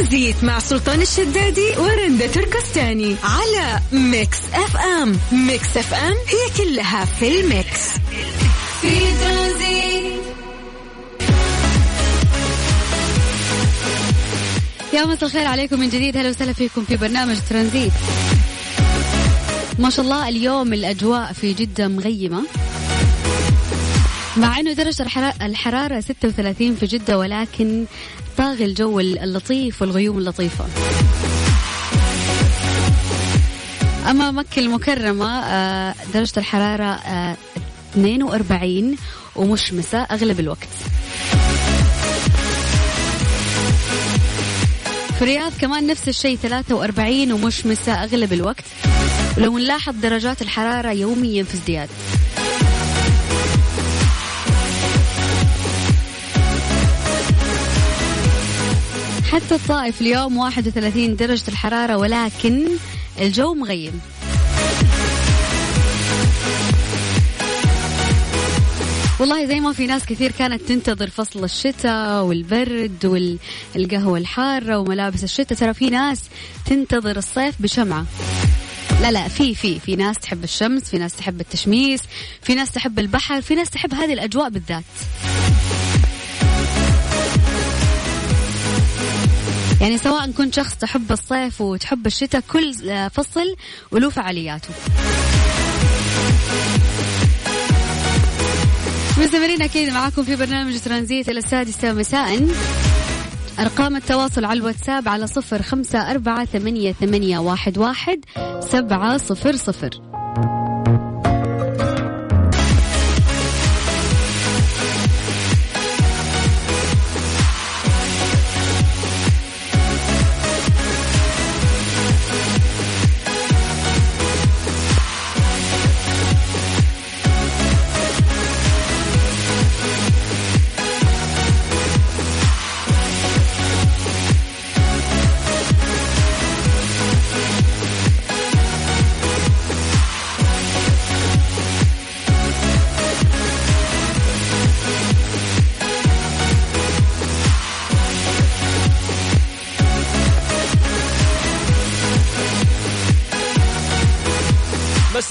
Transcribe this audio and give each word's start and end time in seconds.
ترانزيت 0.00 0.44
مع 0.44 0.58
سلطان 0.58 1.02
الشدادي 1.02 1.68
ورندا 1.78 2.26
تركستاني 2.26 3.16
على 3.24 3.80
ميكس 3.92 4.38
اف 4.54 4.76
ام. 4.76 5.18
ميكس 5.32 5.76
اف 5.76 5.94
ام 5.94 6.12
هي 6.12 6.64
كلها 6.64 7.04
في 7.04 7.40
الميكس. 7.40 7.88
في 8.80 8.98
ترانزيت 9.20 10.22
يا 14.92 15.04
مساء 15.04 15.24
الخير 15.24 15.46
عليكم 15.46 15.80
من 15.80 15.88
جديد. 15.88 16.16
هلا 16.16 16.28
وسهلا 16.28 16.52
فيكم 16.52 16.84
في 16.84 16.96
برنامج 16.96 17.36
ترانزيت. 17.50 17.92
ما 19.78 19.90
شاء 19.90 20.04
الله 20.04 20.28
اليوم 20.28 20.72
الأجواء 20.72 21.32
في 21.32 21.52
جدة 21.52 21.88
مغيمة. 21.88 22.42
مع 24.36 24.60
إنه 24.60 24.72
درجة 24.72 25.06
الحرارة 25.42 26.00
36 26.00 26.74
في 26.74 26.86
جدة 26.86 27.18
ولكن 27.18 27.84
طاغي 28.40 28.64
الجو 28.64 29.00
اللطيف 29.00 29.82
والغيوم 29.82 30.18
اللطيفة. 30.18 30.64
أما 34.10 34.30
مكة 34.30 34.60
المكرمة 34.60 35.40
آه، 35.40 35.94
درجة 36.14 36.32
الحرارة 36.36 37.00
42 37.92 38.92
آه، 38.92 38.96
ومشمسة 39.40 39.98
أغلب 39.98 40.40
الوقت. 40.40 40.68
في 45.18 45.22
الرياض 45.22 45.52
كمان 45.60 45.86
نفس 45.86 46.08
الشيء 46.08 46.36
43 46.36 47.32
ومشمسة 47.32 47.92
أغلب 47.92 48.32
الوقت. 48.32 48.64
ولو 49.36 49.58
نلاحظ 49.58 49.94
درجات 50.02 50.42
الحرارة 50.42 50.90
يوميا 50.92 51.42
في 51.42 51.54
ازدياد. 51.54 51.88
حتى 59.32 59.54
الطائف 59.54 60.00
اليوم 60.00 60.36
31 60.36 61.16
درجة 61.16 61.48
الحرارة 61.48 61.96
ولكن 61.96 62.68
الجو 63.20 63.54
مغيم 63.54 64.00
والله 69.20 69.46
زي 69.46 69.60
ما 69.60 69.72
في 69.72 69.86
ناس 69.86 70.04
كثير 70.04 70.32
كانت 70.32 70.62
تنتظر 70.62 71.10
فصل 71.10 71.44
الشتاء 71.44 72.22
والبرد 72.24 73.06
والقهوة 73.74 74.18
الحارة 74.18 74.78
وملابس 74.78 75.24
الشتاء. 75.24 75.58
ترى 75.58 75.74
في 75.74 75.90
ناس 75.90 76.22
تنتظر 76.66 77.16
الصيف 77.16 77.62
بشمعة. 77.62 78.06
لا 79.02 79.10
لا 79.10 79.28
في 79.28 79.54
في 79.54 79.80
في 79.80 79.96
ناس 79.96 80.18
تحب 80.18 80.44
الشمس 80.44 80.82
في 80.82 80.98
ناس 80.98 81.16
تحب 81.16 81.40
التشميس 81.40 82.00
في 82.42 82.54
ناس 82.54 82.70
تحب 82.70 82.98
البحر 82.98 83.40
في 83.40 83.54
ناس 83.54 83.70
تحب 83.70 83.94
هذه 83.94 84.12
الأجواء 84.12 84.48
بالذات. 84.48 84.84
يعني 89.80 89.98
سواء 89.98 90.30
كنت 90.30 90.54
شخص 90.54 90.74
تحب 90.74 91.12
الصيف 91.12 91.60
وتحب 91.60 92.06
الشتاء 92.06 92.42
كل 92.52 92.74
فصل 93.10 93.56
وله 93.92 94.10
فعالياته. 94.10 94.68
مستمرين 99.18 99.62
أكيد 99.62 99.92
معاكم 99.92 100.22
في 100.22 100.36
برنامج 100.36 100.78
ترانزيت 100.78 101.28
إلى 101.28 101.38
السادسة 101.38 101.92
مساء. 101.92 102.48
أرقام 103.58 103.96
التواصل 103.96 104.44
على 104.44 104.58
الواتساب 104.58 105.08
على 105.08 105.26
صفر 105.26 105.62
خمسة 105.62 106.10
أربعة 106.10 106.44
ثمانية, 106.44 106.92
ثمانية 106.92 107.38
واحد, 107.38 107.78
واحد 107.78 108.24
سبعة 108.60 109.16
صفر 109.16 109.56
صفر. 109.56 109.90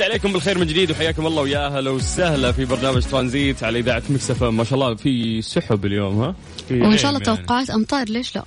عليكم 0.09 0.34
بالخير 0.34 0.58
من 0.58 0.68
جديد 0.68 0.92
وحياكم 0.92 1.28
الله 1.28 1.42
ويا 1.42 1.66
أهلا 1.66 1.90
وسهلا 1.90 2.52
في 2.52 2.66
برنامج 2.66 3.03
ترانزيت 3.03 3.64
على 3.64 3.80
إذاعة 3.80 4.03
مكسفه 4.09 4.50
ما 4.50 4.64
شاء 4.64 4.74
الله 4.74 4.96
في 4.96 5.42
سحب 5.42 5.86
اليوم 5.86 6.22
ها؟ 6.22 6.36
وإن 6.72 6.97
شاء 6.97 7.12
الله 7.12 7.22
يعني. 7.25 7.38
توقعات 7.38 7.70
أمطار 7.70 8.09
ليش 8.09 8.36
لا؟ 8.36 8.44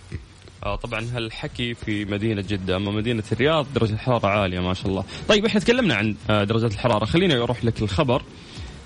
آه 0.62 0.77
طبعا 0.77 1.06
هالحكي 1.15 1.75
في 1.75 2.05
مدينة 2.05 2.43
جدة. 2.43 2.77
أما 2.77 2.91
مدينة 2.91 3.23
الرياض 3.33 3.67
درجة 3.75 3.93
الحرارة 3.93 4.27
عالية 4.27 4.61
ما 4.61 4.75
شاء 4.75 4.87
الله. 4.87 5.05
طيب 5.28 5.47
إحنا 5.47 5.61
تكلمنا 5.61 5.95
عن 5.95 6.15
آه، 6.31 6.45
درجة 6.45 6.67
الحرارة. 6.67 7.05
خليني 7.05 7.34
أروح 7.34 7.65
لك 7.65 7.83
الخبر. 7.83 8.23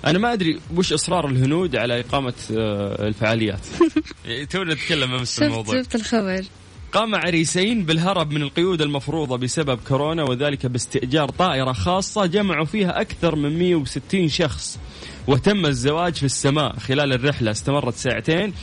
أنا 0.05 0.19
ما 0.19 0.33
أدري 0.33 0.59
وش 0.75 0.93
إصرار 0.93 1.27
الهنود 1.27 1.75
على 1.75 1.99
إقامة 1.99 2.33
آه، 2.57 3.07
الفعاليات. 3.07 3.65
تونا 4.51 4.73
نتكلم 4.73 5.15
نفس 5.15 5.41
الموضوع. 5.41 5.81
شفت 5.81 5.95
الخبر. 5.95 6.43
قام 6.91 7.15
عريسين 7.15 7.83
بالهرب 7.85 8.31
من 8.31 8.41
القيود 8.41 8.81
المفروضة 8.81 9.37
بسبب 9.37 9.79
كورونا 9.87 10.23
وذلك 10.23 10.65
باستئجار 10.65 11.29
طائرة 11.29 11.71
خاصة 11.71 12.25
جمعوا 12.25 12.65
فيها 12.65 13.01
أكثر 13.01 13.35
من 13.35 13.59
160 13.59 14.27
شخص 14.29 14.79
وتم 15.27 15.65
الزواج 15.65 16.13
في 16.15 16.25
السماء 16.25 16.79
خلال 16.79 17.13
الرحلة. 17.13 17.51
استمرت 17.51 17.95
ساعتين 17.95 18.53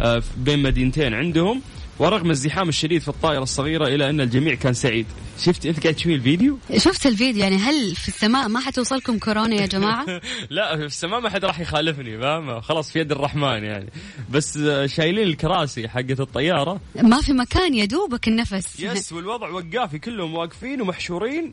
آه، 0.00 0.22
بين 0.36 0.62
مدينتين 0.62 1.14
عندهم. 1.14 1.60
ورغم 1.98 2.30
الزحام 2.30 2.68
الشديد 2.68 3.02
في 3.02 3.08
الطائرة 3.08 3.42
الصغيرة 3.42 3.86
إلى 3.86 4.10
أن 4.10 4.20
الجميع 4.20 4.54
كان 4.54 4.74
سعيد. 4.74 5.06
شفت 5.38 5.66
أنت 5.66 5.82
قاعد 5.82 5.94
تشوفي 5.94 6.14
الفيديو؟ 6.14 6.58
شفت 6.76 7.06
الفيديو 7.06 7.42
يعني 7.42 7.56
هل 7.56 7.94
في 7.94 8.08
السماء 8.08 8.48
ما 8.48 8.60
حتوصلكم 8.60 9.18
كورونا 9.18 9.54
يا 9.54 9.66
جماعة؟ 9.66 10.06
لا 10.50 10.76
في 10.76 10.84
السماء 10.84 11.20
ما 11.20 11.30
حد 11.30 11.44
راح 11.44 11.60
يخالفني 11.60 12.18
فاهم 12.18 12.60
خلاص 12.60 12.92
في 12.92 13.00
يد 13.00 13.12
الرحمن 13.12 13.64
يعني. 13.64 13.90
بس 14.30 14.58
شايلين 14.86 15.28
الكراسي 15.28 15.88
حقت 15.88 16.20
الطيارة. 16.20 16.80
ما 17.02 17.20
في 17.20 17.32
مكان 17.32 17.74
يا 17.74 17.84
دوبك 17.84 18.28
النفس. 18.28 18.80
يس 18.80 19.12
والوضع 19.12 19.48
وقافي 19.48 19.98
كلهم 19.98 20.34
واقفين 20.34 20.80
ومحشورين. 20.80 21.52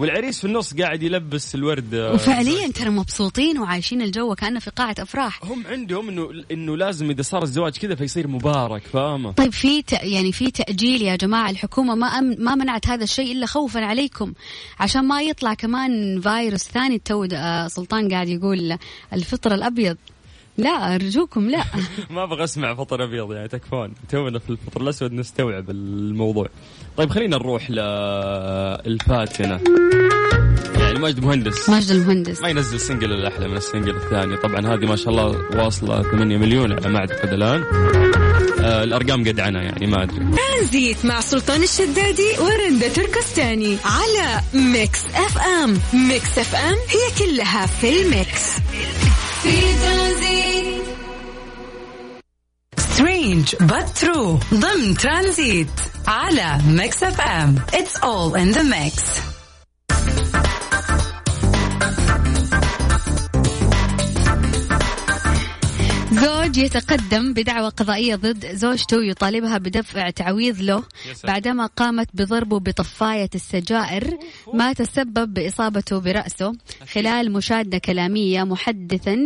والعريس 0.00 0.38
في 0.38 0.44
النص 0.44 0.74
قاعد 0.74 1.02
يلبس 1.02 1.54
الورد. 1.54 1.94
وفعليا 1.94 2.68
ترى 2.68 2.90
مبسوطين 2.90 3.58
وعايشين 3.58 4.02
الجو 4.02 4.34
كانه 4.34 4.60
في 4.60 4.70
قاعة 4.70 4.94
أفراح. 4.98 5.44
هم 5.44 5.66
عندهم 5.66 6.08
انه 6.08 6.44
إنه 6.50 6.76
لازم 6.76 7.10
إذا 7.10 7.22
صار 7.22 7.42
الزواج 7.42 7.78
كذا 7.78 7.94
فيصير 7.94 8.28
مبارك 8.28 8.82
فاهمة؟ 8.82 9.32
طيب 9.32 9.52
في 9.52 9.84
يعني 10.02 10.32
في 10.32 10.50
تأجيل 10.50 11.02
يا 11.02 11.16
جماعة 11.16 11.50
الحكومة 11.50 11.94
ما 11.94 12.06
أم 12.06 12.36
ما 12.38 12.54
منعت 12.54 12.88
هذا 12.88 13.04
الشيء 13.04 13.32
إلا 13.32 13.46
خوفا 13.46 13.80
عليكم. 13.80 14.32
عشان 14.80 15.04
ما 15.04 15.22
يطلع 15.22 15.54
كمان 15.54 16.20
فيروس 16.20 16.62
ثاني 16.62 16.98
تو 16.98 17.26
آه، 17.32 17.68
سلطان 17.68 18.08
قاعد 18.08 18.28
يقول 18.28 18.78
الفطر 19.12 19.54
الأبيض. 19.54 19.96
لا 20.60 20.94
أرجوكم 20.94 21.50
لا. 21.50 21.64
ما 22.10 22.22
أبغى 22.24 22.44
أسمع 22.44 22.74
فطر 22.74 23.04
أبيض 23.04 23.32
يعني 23.32 23.48
تكفون. 23.48 23.94
تونا 24.08 24.38
في 24.38 24.50
الفطر 24.50 24.80
الأسود 24.80 25.12
نستوعب 25.12 25.70
الموضوع. 25.70 26.46
طيب 26.96 27.10
خلينا 27.10 27.36
نروح 27.36 27.70
للفاتنه 28.86 29.60
يعني 30.78 30.98
ماجد 30.98 31.24
مهندس. 31.24 31.70
ماجد 31.70 31.90
المهندس. 31.90 32.40
ما 32.42 32.48
ينزل 32.48 32.80
single 32.80 33.12
إلا 33.12 33.28
أحلى 33.28 33.48
من 33.48 33.56
ال 33.56 33.62
single 33.62 33.96
الثاني. 33.96 34.36
طبعا 34.36 34.74
هذه 34.74 34.86
ما 34.86 34.96
شاء 34.96 35.08
الله 35.08 35.26
واصلة 35.64 36.02
8 36.02 36.36
مليون 36.38 36.72
على 36.72 36.88
ما 36.88 36.98
اعتقد 36.98 37.32
الان 37.32 37.62
آه 38.60 38.84
الأرقام 38.84 39.28
قدعنه 39.28 39.58
يعني 39.60 39.86
ما 39.86 40.02
أدري. 40.02 40.26
ترانزيت 40.36 41.04
مع 41.04 41.20
سلطان 41.20 41.62
الشدادي 41.62 42.28
ورندا 42.40 42.88
تركستاني 42.88 43.76
على 43.84 44.40
ميكس 44.54 45.04
أف 45.14 45.38
أم. 45.38 45.78
ميكس 46.08 46.38
أف 46.38 46.54
أم 46.54 46.74
هي 46.88 47.26
كلها 47.26 47.66
في 47.66 48.02
الميكس. 48.02 48.56
في 49.42 49.60
ترانزيت 49.82 50.82
strange 52.78 53.54
but 53.60 53.88
true 53.98 54.38
ضمن 54.54 54.94
ترانزيت 54.96 55.70
على 56.08 56.58
ميكس 56.66 57.02
اف 57.02 57.20
ام 57.20 57.54
it's 57.74 57.96
all 57.96 58.38
in 58.38 58.50
the 58.50 58.62
mix 58.62 59.02
زوج 66.12 66.58
يتقدم 66.58 67.32
بدعوى 67.32 67.68
قضائية 67.68 68.16
ضد 68.16 68.46
زوجته 68.54 69.04
يطالبها 69.04 69.58
بدفع 69.58 70.10
تعويض 70.10 70.60
له 70.62 70.82
بعدما 71.24 71.66
قامت 71.66 72.08
بضربه 72.14 72.58
بطفاية 72.60 73.30
السجائر 73.34 74.18
ما 74.54 74.72
تسبب 74.72 75.34
بإصابته 75.34 76.00
برأسه. 76.00 76.52
خلال 76.92 77.32
مشادة 77.32 77.78
كلامية 77.78 78.44
محدثا 78.44 79.16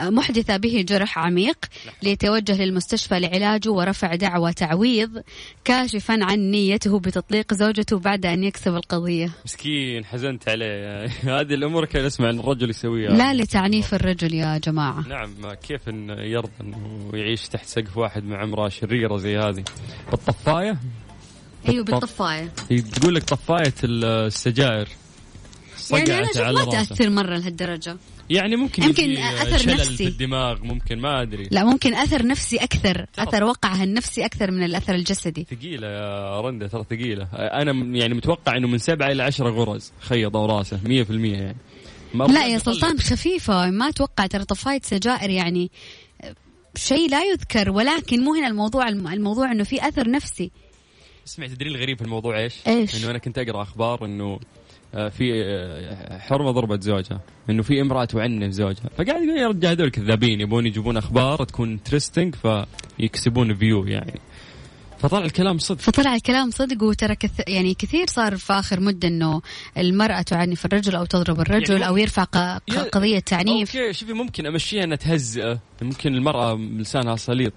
محدثة 0.00 0.56
به 0.56 0.84
جرح 0.88 1.18
عميق 1.18 1.56
ليتوجه 2.02 2.64
للمستشفى 2.64 3.20
لعلاجه 3.20 3.70
ورفع 3.70 4.14
دعوى 4.14 4.52
تعويض 4.52 5.22
كاشفا 5.64 6.18
عن 6.24 6.38
نيته 6.38 6.98
بتطليق 6.98 7.54
زوجته 7.54 7.98
بعد 7.98 8.26
أن 8.26 8.44
يكسب 8.44 8.74
القضية. 8.74 9.30
مسكين 9.44 10.04
حزنت 10.04 10.48
عليه. 10.48 11.04
هذه 11.40 11.54
الأمور 11.54 11.84
كان 11.84 12.04
اسمع 12.04 12.30
أن 12.30 12.38
الرجل 12.40 12.70
يسويها. 12.70 13.10
لا 13.10 13.34
لتعنيف 13.34 13.94
الرجل 13.94 14.34
يا 14.34 14.58
جماعة. 14.58 15.08
نعم 15.08 15.54
كيف 15.68 15.88
إن 15.88 16.27
يرضى 16.30 16.50
إنه 16.60 17.10
يعيش 17.14 17.48
تحت 17.48 17.66
سقف 17.66 17.96
واحد 17.96 18.24
مع 18.24 18.44
امرأة 18.44 18.68
شريرة 18.68 19.16
زي 19.16 19.38
هذه. 19.38 19.64
بالطفاية؟ 20.10 20.78
أيوه 21.68 21.84
بالطفاية. 21.84 22.52
هي 22.70 22.80
تقول 22.80 23.14
لك 23.14 23.22
طفاية 23.22 23.74
السجائر 23.84 24.88
يعني 25.90 26.26
أنا 26.36 26.52
ما 26.52 26.64
تأثر 26.64 27.10
مرة 27.10 27.36
لهالدرجة. 27.36 27.96
يعني 28.30 28.56
ممكن 28.56 28.82
يمكن 28.82 29.16
أثر 29.16 29.58
شلل 29.58 29.74
نفسي. 29.74 29.96
في 29.96 30.06
الدماغ 30.06 30.64
ممكن 30.64 30.98
ما 30.98 31.22
أدري. 31.22 31.48
لا 31.50 31.64
ممكن 31.64 31.94
أثر 31.94 32.26
نفسي 32.26 32.56
أكثر 32.56 33.06
أثر 33.18 33.44
وقعها 33.44 33.84
النفسي 33.84 34.24
أكثر 34.24 34.50
من 34.50 34.62
الأثر 34.62 34.94
الجسدي. 34.94 35.46
ثقيلة 35.50 35.86
يا 35.86 36.40
رنده 36.40 36.68
ترى 36.68 36.84
ثقيلة. 36.90 37.28
أنا 37.32 37.96
يعني 37.96 38.14
متوقع 38.14 38.56
إنه 38.56 38.68
من 38.68 38.78
سبعة 38.78 39.12
إلى 39.12 39.22
عشرة 39.22 39.50
غرز 39.50 39.92
خيطوا 40.00 40.46
راسه 40.46 40.80
100% 40.84 41.10
يعني. 41.10 41.56
لا 42.14 42.46
يا 42.46 42.58
سلطان 42.58 42.98
خفيفة 42.98 43.70
ما 43.70 43.88
أتوقع 43.88 44.26
ترى 44.26 44.44
طفاية 44.44 44.80
سجائر 44.82 45.30
يعني 45.30 45.70
شيء 46.78 47.10
لا 47.10 47.22
يذكر 47.22 47.70
ولكن 47.70 48.24
مو 48.24 48.34
هنا 48.34 48.46
الموضوع 48.46 48.88
الموضوع 48.88 49.52
إنه 49.52 49.64
في 49.64 49.88
أثر 49.88 50.10
نفسي 50.10 50.50
اسمع 51.26 51.46
تدري 51.46 51.70
الغريب 51.70 51.98
في 51.98 52.04
الموضوع 52.04 52.38
إيش؟ 52.38 52.54
إيش؟ 52.66 53.02
إنه 53.02 53.10
أنا 53.10 53.18
كنت 53.18 53.38
أقرأ 53.38 53.62
أخبار 53.62 54.04
إنه 54.04 54.40
آه، 54.94 55.08
في 55.08 55.44
آه، 55.44 56.18
حرمة 56.18 56.50
ضربت 56.50 56.82
زوجها 56.82 57.20
إنه 57.50 57.62
في 57.62 57.80
امرأة 57.80 58.04
تعنف 58.04 58.50
زوجها 58.50 58.90
فقاعد 58.98 59.22
يقول 59.22 59.38
يا 59.38 59.48
رجال 59.48 59.70
هذول 59.70 59.90
كذابين 59.90 60.40
يبون 60.40 60.66
يجيبون 60.66 60.96
أخبار 60.96 61.44
تكون 61.44 61.82
interesting 61.82 62.34
فيكسبون 62.34 63.54
view 63.54 63.84
يعني 63.84 64.20
فطلع 64.98 65.24
الكلام 65.24 65.58
صدق. 65.58 65.80
فطلع 65.80 66.14
الكلام 66.14 66.50
صدق 66.50 66.82
وترى 66.82 67.14
كث... 67.14 67.40
يعني 67.48 67.74
كثير 67.74 68.06
صار 68.06 68.36
في 68.36 68.52
آخر 68.52 68.80
مدة 68.80 69.08
إنه 69.08 69.42
المرأة 69.78 70.22
تعنف 70.22 70.66
الرجل 70.66 70.96
أو 70.96 71.04
تضرب 71.04 71.40
الرجل 71.40 71.72
يعني 71.72 71.88
أو 71.88 71.96
يرفع 71.96 72.24
ق... 72.24 72.38
قضية 72.92 73.18
تعنيف. 73.18 73.76
أوكي 73.76 73.92
شوفي 73.92 74.12
ممكن 74.12 74.46
أمشيها 74.46 74.84
إنها 74.84 74.96
تهزئه 74.96 75.58
ممكن 75.82 76.14
المرأة 76.14 76.54
لسانها 76.54 77.16
سليط 77.16 77.52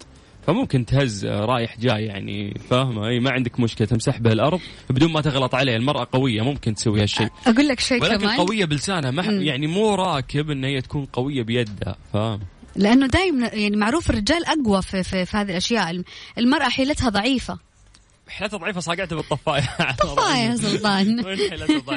فممكن 0.47 0.85
تهز 0.85 1.25
رايح 1.25 1.79
جاي 1.79 2.05
يعني 2.05 2.59
فاهمة؟ 2.69 3.07
إي 3.07 3.19
ما 3.19 3.31
عندك 3.31 3.59
مشكلة 3.59 3.87
تمسح 3.87 4.17
به 4.17 4.31
الأرض 4.31 4.59
بدون 4.89 5.11
ما 5.11 5.21
تغلط 5.21 5.55
عليه 5.55 5.75
المرأة 5.75 6.07
قوية 6.11 6.41
ممكن 6.41 6.75
تسوي 6.75 7.01
هالشيء. 7.01 7.29
أقول 7.47 7.67
لك 7.67 7.79
شيء 7.79 8.03
ولكن 8.03 8.17
كمان. 8.17 8.37
قوية 8.37 8.65
بلسانها 8.65 9.11
ما 9.11 9.23
يعني 9.23 9.67
مو 9.67 9.95
راكب 9.95 10.49
ان 10.51 10.63
هي 10.63 10.81
تكون 10.81 11.05
قوية 11.05 11.43
بيدها 11.43 11.95
فاهم؟ 12.13 12.39
لأنه 12.75 13.07
دائما 13.07 13.47
يعني 13.47 13.77
معروف 13.77 14.09
الرجال 14.09 14.45
أقوى 14.45 14.81
في, 14.81 15.03
في, 15.03 15.25
في 15.25 15.37
هذه 15.37 15.51
الأشياء. 15.51 16.03
المرأة 16.37 16.69
حيلتها 16.69 17.09
ضعيفة. 17.09 17.59
حيلتها 18.27 18.57
ضعيفة 18.57 18.79
صاقعتها 18.79 19.15
بالطفاية. 19.15 19.69
طفاية 20.03 20.55
سلطان. 20.55 21.19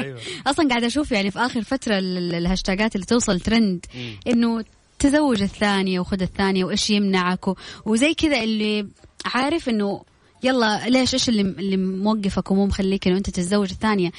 أصلا 0.51 0.69
قاعد 0.69 0.85
أشوف 0.85 1.13
يعني 1.13 1.31
في 1.31 1.39
آخر 1.39 1.63
فترة 1.63 1.99
الهاشتاجات 1.99 2.95
اللي 2.95 3.07
توصل 3.07 3.41
ترند 3.41 3.87
إنه 4.27 4.65
تزوج 4.99 5.43
الثانية 5.43 6.01
وخذ 6.01 6.23
الثانية 6.23 6.65
وإيش 6.65 6.91
يمنعك 6.91 7.45
وزي 7.87 8.15
كذا 8.15 8.43
اللي 8.43 8.87
عارف 9.25 9.69
إنه 9.69 10.03
يلا 10.43 10.89
ليش 10.89 11.15
إيش 11.15 11.29
اللي 11.29 11.43
اللي 11.43 11.77
موقفك 11.77 12.51
ومو 12.51 12.67
مخليك 12.67 13.09
إنه 13.09 13.17
أنت 13.17 13.31
تتزوج 13.31 13.71
الثانية؟ 13.71 14.11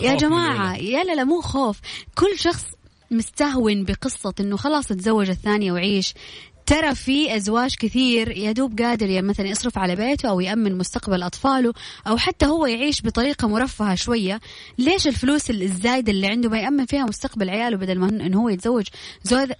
يا 0.00 0.14
جماعة 0.14 0.76
يا 0.76 1.04
لا 1.04 1.14
لا 1.14 1.24
مو 1.24 1.40
خوف. 1.40 1.80
كل 2.14 2.38
شخص 2.38 2.64
مستهون 3.10 3.84
بقصة 3.84 4.34
إنه 4.40 4.56
خلاص 4.56 4.86
تزوج 4.88 5.30
الثانية 5.30 5.72
وعيش. 5.72 6.14
ترى 6.66 6.94
في 6.94 7.36
أزواج 7.36 7.74
كثير 7.76 8.36
يا 8.36 8.52
دوب 8.52 8.80
قادر 8.80 9.10
يعني 9.10 9.26
مثلا 9.26 9.46
يصرف 9.46 9.78
على 9.78 9.96
بيته 9.96 10.28
أو 10.28 10.40
يأمن 10.40 10.78
مستقبل 10.78 11.22
أطفاله 11.22 11.72
أو 12.06 12.16
حتى 12.16 12.46
هو 12.46 12.66
يعيش 12.66 13.02
بطريقة 13.02 13.48
مرفهة 13.48 13.94
شوية. 13.94 14.40
ليش 14.78 15.06
الفلوس 15.06 15.50
الزايدة 15.50 16.12
اللي 16.12 16.26
عنده 16.26 16.48
ما 16.48 16.58
يأمن 16.58 16.86
فيها 16.86 17.04
مستقبل 17.04 17.50
عياله 17.50 17.76
بدل 17.76 17.98
ما 17.98 18.08
انه 18.08 18.42
هو 18.42 18.48
يتزوج 18.48 18.86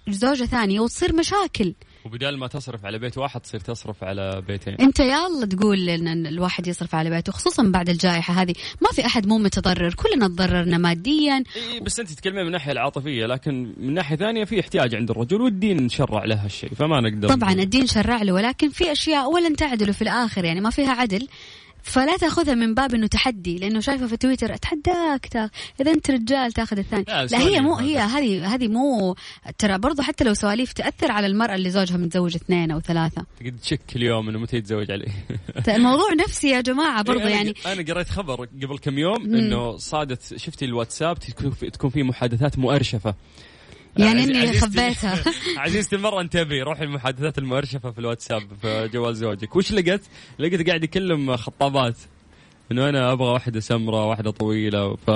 زوجة 0.07 0.45
ثانية 0.45 0.79
وتصير 0.79 1.15
مشاكل؟ 1.15 1.73
وبدال 2.05 2.37
ما 2.37 2.47
تصرف 2.47 2.85
على 2.85 2.99
بيت 2.99 3.17
واحد 3.17 3.41
تصير 3.41 3.59
تصرف 3.59 4.03
على 4.03 4.43
بيتين. 4.47 4.73
انت 4.73 4.99
يلا 4.99 5.45
تقول 5.45 5.89
إن 5.89 6.27
الواحد 6.27 6.67
يصرف 6.67 6.95
على 6.95 7.09
بيته 7.09 7.31
خصوصا 7.31 7.63
بعد 7.63 7.89
الجائحة 7.89 8.33
هذه. 8.33 8.53
ما 8.81 8.89
في 8.93 9.05
أحد 9.05 9.27
مو 9.27 9.37
متضرر 9.37 9.93
كلنا 9.93 10.27
تضررنا 10.27 10.77
ماديا. 10.77 11.43
إيه 11.55 11.81
بس 11.81 11.99
أنت 11.99 12.09
تتكلمين 12.09 12.41
من 12.41 12.47
الناحيه 12.47 12.71
العاطفية 12.71 13.25
لكن 13.25 13.73
من 13.77 13.93
ناحية 13.93 14.15
ثانية 14.15 14.43
في 14.43 14.59
احتياج 14.59 14.95
عند 14.95 15.11
الرجل 15.11 15.41
والدين 15.41 15.89
شرع 15.89 16.25
له 16.25 16.45
هالشيء 16.45 16.73
فما 16.73 17.01
نقدر 17.01 17.27
طبعا 17.29 17.51
الدين 17.51 17.87
شرع 17.87 18.21
له 18.21 18.33
ولكن 18.33 18.69
في 18.69 18.91
أشياء 18.91 19.31
ولن 19.31 19.55
تعدلوا 19.55 19.93
في 19.93 20.01
الآخر 20.01 20.45
يعني 20.45 20.61
ما 20.61 20.69
فيها 20.69 20.91
عدل. 20.91 21.27
فلا 21.85 22.17
تأخذها 22.17 22.55
من 22.55 22.73
باب 22.73 22.93
إنه 22.93 23.07
تحدي 23.07 23.57
لأنه 23.57 23.79
شايفة 23.79 24.07
في 24.07 24.17
تويتر 24.17 24.53
أتحداك 24.53 25.25
تاخ... 25.25 25.49
إذا 25.81 25.91
أنت 25.91 26.11
رجال 26.11 26.51
تاخذ 26.51 26.77
الثاني. 26.77 27.05
لا, 27.07 27.25
لا 27.25 27.39
هي 27.39 27.61
مو 27.61 27.75
هي 27.75 27.97
هذه 27.97 28.55
هذه 28.55 28.67
مو 28.67 29.15
ترى 29.57 29.77
برضو 29.77 30.01
حتى 30.01 30.23
لو 30.23 30.33
سواليف 30.33 30.73
تأثر 30.73 31.11
على 31.11 31.27
المرأة 31.27 31.55
اللي 31.55 31.69
زوجها 31.69 31.97
متزوج 31.97 32.35
اثنين 32.35 32.71
أو 32.71 32.79
ثلاثة. 32.79 33.25
تقعد 33.39 33.57
تشك 33.61 33.95
اليوم 33.95 34.29
إنه 34.29 34.39
متى 34.39 34.57
يتزوج 34.57 34.91
عليه. 34.91 35.07
الموضوع 35.67 36.13
نفسي 36.13 36.49
يا 36.49 36.61
جماعة 36.61 37.03
برضو 37.03 37.19
إيه، 37.19 37.35
يعني. 37.35 37.53
أنا 37.65 37.93
قريت 37.93 38.09
خبر 38.09 38.45
قبل 38.45 38.77
كم 38.77 38.97
يوم 38.97 39.35
إنه 39.35 39.77
صادت 39.77 40.37
شفتي 40.37 40.65
الواتساب 40.65 41.19
تكون 41.73 41.89
في 41.89 42.03
محادثات 42.03 42.57
مؤرشفة. 42.57 43.15
يعني 43.97 44.23
إني 44.23 44.59
خبيتها. 44.59 45.23
عزيزتي 45.57 45.95
المرة 45.95 46.21
انتبهي 46.21 46.61
روحي 46.61 46.83
المحادثات 46.83 47.37
المؤرشفة 47.37 47.91
في 47.91 47.99
الواتساب 47.99 48.41
في 48.61 48.89
جوال 48.93 49.15
زوجك. 49.15 49.55
وش 49.55 49.71
لقيت؟ 49.71 50.01
لقيت 50.39 50.67
قاعد 50.67 50.83
يكلم 50.83 51.35
خطابات 51.35 51.97
انه 52.71 52.89
أنا 52.89 53.11
أبغى 53.11 53.27
واحدة 53.27 53.59
سمراء 53.59 54.07
واحدة 54.07 54.31
طويلة 54.31 54.95
ف 54.95 55.11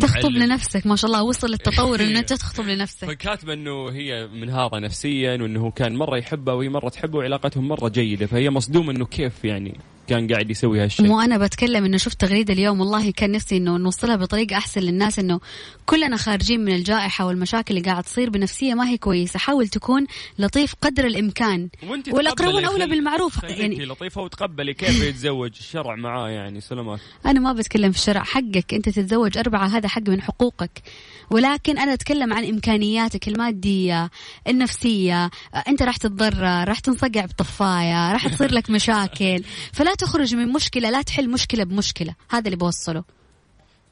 تخطب 0.00 0.30
لنفسك 0.30 0.86
ما 0.86 0.96
شاء 0.96 1.10
الله 1.10 1.22
وصل 1.22 1.46
للتطور 1.50 2.00
إنه 2.04 2.18
أنت 2.18 2.32
تخطب 2.32 2.64
لنفسك. 2.64 3.08
فكاتبه 3.08 3.52
إنه 3.52 3.90
هي 3.90 4.26
منهارة 4.26 4.78
نفسيا 4.78 5.32
وإنه 5.42 5.70
كان 5.70 5.96
مرة 5.96 6.16
يحبها 6.18 6.54
وهي 6.54 6.68
مرة 6.68 6.88
تحبه 6.88 7.18
وعلاقتهم 7.18 7.68
مرة 7.68 7.88
جيدة 7.88 8.26
فهي 8.26 8.50
مصدومة 8.50 8.92
إنه 8.92 9.06
كيف 9.06 9.44
يعني 9.44 9.78
كان 10.08 10.32
قاعد 10.32 10.50
يسوي 10.50 10.84
هالشيء. 10.84 11.06
مو 11.06 11.20
أنا 11.20 11.38
بتكلم 11.38 11.84
إنه 11.84 11.96
شفت 11.96 12.20
تغريدة 12.20 12.54
اليوم 12.54 12.80
والله 12.80 13.10
كان 13.10 13.32
نفسي 13.32 13.56
إنه 13.56 13.76
نوصلها 13.76 14.16
بطريقة 14.16 14.56
أحسن 14.56 14.80
للناس 14.80 15.18
إنه 15.18 15.40
كلنا 15.86 16.16
خارجين 16.16 16.60
من 16.60 16.74
الجائحة 16.74 17.26
والمشاكل 17.26 17.76
اللي 17.76 17.90
قاعد 17.90 18.02
تصير 18.02 18.30
بنفسية 18.30 18.74
ما 18.74 18.88
هي 18.88 18.98
كويسة. 18.98 19.38
حاول 19.38 19.68
تكون 19.68 20.06
لطيف 20.38 20.74
قدر 20.80 21.06
الإمكان. 21.06 21.68
والأقربون 22.10 22.64
أولى 22.64 22.86
بالمعروف. 22.86 23.42
يعني 23.42 23.84
لطيفة 23.84 24.22
وتقبلي 24.22 24.74
كيف 24.74 25.02
يتزوج 25.02 25.50
الشرع 25.58 25.96
معاه 25.96 26.28
يعني 26.28 26.60
سلامات. 26.60 27.00
أنا 27.26 27.40
ما 27.40 27.52
بتكلم 27.52 27.92
في 27.92 27.98
الشرع 27.98 28.22
حقك 28.22 28.74
أنت 28.74 28.88
تتزوج 28.88 29.38
أربعة 29.38 29.66
هذا 29.66 29.88
حق 29.88 30.08
من 30.08 30.22
حقوقك. 30.22 30.82
ولكن 31.30 31.78
أنا 31.78 31.92
أتكلم 31.92 32.32
عن 32.32 32.44
إمكانياتك 32.44 33.28
المادية 33.28 34.10
النفسية. 34.48 35.30
أنت 35.68 35.82
راح 35.82 35.96
تتضرر 35.96 36.68
راح 36.68 36.78
تنصقع 36.80 37.24
بطفايه 37.24 38.12
راح 38.12 38.28
تصير 38.28 38.52
لك 38.52 38.70
مشاكل. 38.70 39.44
فلا 39.72 39.93
تخرج 39.94 40.34
من 40.34 40.48
مشكلة 40.52 40.90
لا 40.90 41.02
تحل 41.02 41.30
مشكلة 41.30 41.64
بمشكلة. 41.64 42.14
هذا 42.30 42.44
اللي 42.46 42.56
بوصله. 42.56 43.04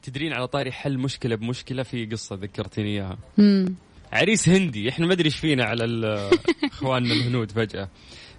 تدرين 0.03 0.33
على 0.33 0.47
طاري 0.47 0.71
حل 0.71 0.97
مشكلة 0.97 1.35
بمشكلة؟ 1.35 1.83
في 1.83 2.05
قصة 2.05 2.35
ذكرتيني 2.35 2.89
إياها. 2.89 3.17
عريس 4.13 4.49
هندي 4.49 4.89
إحنا 4.89 5.05
ما 5.05 5.13
أدري 5.13 5.25
إيش 5.25 5.35
فينا 5.35 5.63
على 5.65 5.85
إخواننا 6.71 7.13
الهنود 7.13 7.51
فجأة. 7.51 7.89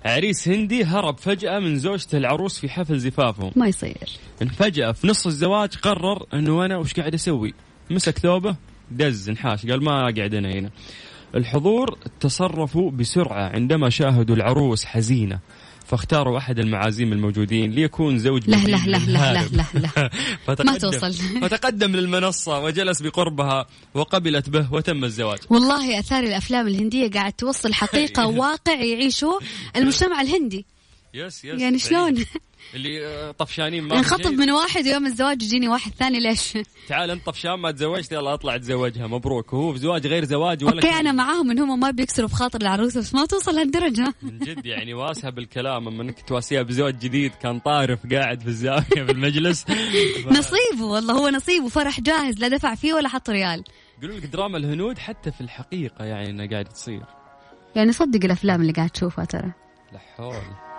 عريس 0.05 0.49
هندي 0.49 0.85
هرب 0.85 1.19
فجأة 1.19 1.59
من 1.59 1.79
زوجته 1.79 2.19
العروس 2.19 2.59
في 2.59 2.69
حفل 2.69 2.99
زفافهم. 2.99 3.53
ما 3.57 3.67
يصير. 3.67 4.09
فجأة 4.57 4.93
في 4.93 5.07
نص 5.07 5.27
الزواج 5.27 5.77
قرر 5.77 6.27
إنه 6.35 6.65
أنا 6.65 6.77
وش 6.79 6.95
قاعد 6.95 7.15
أسوي؟ 7.15 7.55
مسك 7.91 8.19
ثوبه 8.19 8.57
دز 8.91 9.29
انحاش 9.29 9.67
قال 9.67 9.85
ما 9.85 10.01
اقعد 10.01 10.35
أنا 10.35 10.53
هنا. 10.53 10.71
الحضور 11.35 11.99
تصرفوا 12.21 12.91
بسرعة 12.91 13.49
عندما 13.49 13.91
شاهدوا 13.91 14.37
العروس 14.37 14.85
حزينة. 14.85 15.39
فاختاروا 15.85 16.39
أحد 16.39 16.59
المعازيم 16.59 17.13
الموجودين 17.13 17.71
ليكون 17.71 18.19
زوج 18.19 18.51
لا 18.51 18.57
لا 18.57 18.77
لا 18.87 18.99
لا 18.99 19.49
لا, 19.53 19.65
لا. 19.75 20.11
ما 20.65 20.79
توصل. 20.79 21.13
فتقدم 21.43 21.97
للمنصة 21.97 22.59
وجلس 22.59 23.03
بقربها 23.03 23.67
وقبلت 23.95 24.51
به 24.51 24.73
وتم 24.73 25.05
الزواج. 25.05 25.39
والله 25.51 25.99
آثار 25.99 26.25
الأفلام 26.25 26.69
الهندية 26.69 27.11
قاعد 27.11 27.33
توصل 27.33 27.75
حقيقة 27.75 28.27
واقع 28.41 28.75
يعيشه 28.75 29.39
المجتمع 29.77 30.21
الهندي. 30.21 30.67
yes 31.15 31.45
yes 31.45 31.61
يعني 31.61 31.79
شلون؟ 31.79 32.15
اللي 32.75 33.07
آه، 33.07 33.31
طفشانين 33.31 33.85
ما 33.85 33.99
انخطب 33.99 34.33
من 34.33 34.51
واحد 34.51 34.87
ويوم 34.87 35.07
الزواج 35.07 35.43
يجيني 35.43 35.69
واحد 35.69 35.93
ثاني 35.93 36.21
ليش؟ 36.21 36.59
تعال 36.89 37.11
انت 37.11 37.27
طفشان 37.27 37.55
ما 37.55 37.71
تزوجت 37.71 38.13
يلا 38.13 38.35
اطلع 38.35 38.57
تزوجها 38.57 39.07
مبروك. 39.07 39.53
وهو 39.53 39.73
في 39.73 39.79
زواج 39.79 40.07
غير 40.07 40.25
زواج 40.25 40.65
ولا 40.65 40.75
أوكي 40.75 41.01
أنا 41.01 41.13
معاهم 41.13 41.51
ان 41.51 41.59
هم 41.59 41.81
ما 41.81 41.91
بيكسروا 41.91 42.29
بخاطر 42.29 42.61
العروسه 42.61 43.01
بس 43.01 43.15
ما 43.15 43.27
توصل 43.27 43.55
لهالدرجه 43.55 44.15
من 44.23 44.39
جد 44.39 44.67
يعني 44.67 44.95
واسها 44.95 45.31
بالكلام 45.31 45.89
أما 45.89 46.03
إنك 46.03 46.23
تواسيها 46.23 46.63
بزواج 46.63 46.99
جديد 46.99 47.35
كان 47.35 47.59
طارف 47.59 47.99
قاعد 48.13 48.41
في 48.41 48.49
الزاوية 48.49 48.83
بالمجلس 49.07 49.65
نصيبه 50.39 50.85
والله 50.85 51.15
هو 51.15 51.29
نصيبه 51.29 51.69
فرح 51.69 52.01
جاهز 52.01 52.39
لا 52.39 52.49
دفع 52.49 52.75
فيه 52.75 52.95
ولا 52.95 53.09
حط 53.09 53.31
ريال. 53.31 53.65
يقولون 53.99 54.17
لك 54.19 54.27
دراما 54.27 54.59
الهنود 54.59 54.99
حتى 54.99 55.33
في 55.33 55.41
الحقيقة 55.41 56.05
يعني 56.05 56.31
انها 56.31 56.47
قاعدة 56.47 56.71
تصير 56.71 57.03
يعني 57.77 57.93
صدق 57.93 58.25
الأفلام 58.25 58.61
اللي 58.61 58.73
قاعد 58.73 58.91
تشوفها 58.91 59.25
ترى. 59.25 59.53
لا 59.93 59.99
حول. 60.17 60.35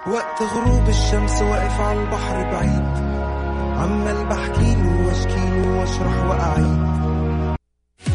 وقت 0.07 0.41
غروب 0.41 0.89
الشمس 0.89 1.41
واقف 1.41 1.79
على 1.79 2.00
البحر 2.01 2.43
بعيد. 2.51 2.85
عمال 3.77 4.25
بحكيله 4.25 5.07
واشكيله 5.07 5.79
واشرح 5.79 6.25
واعيد 6.25 6.85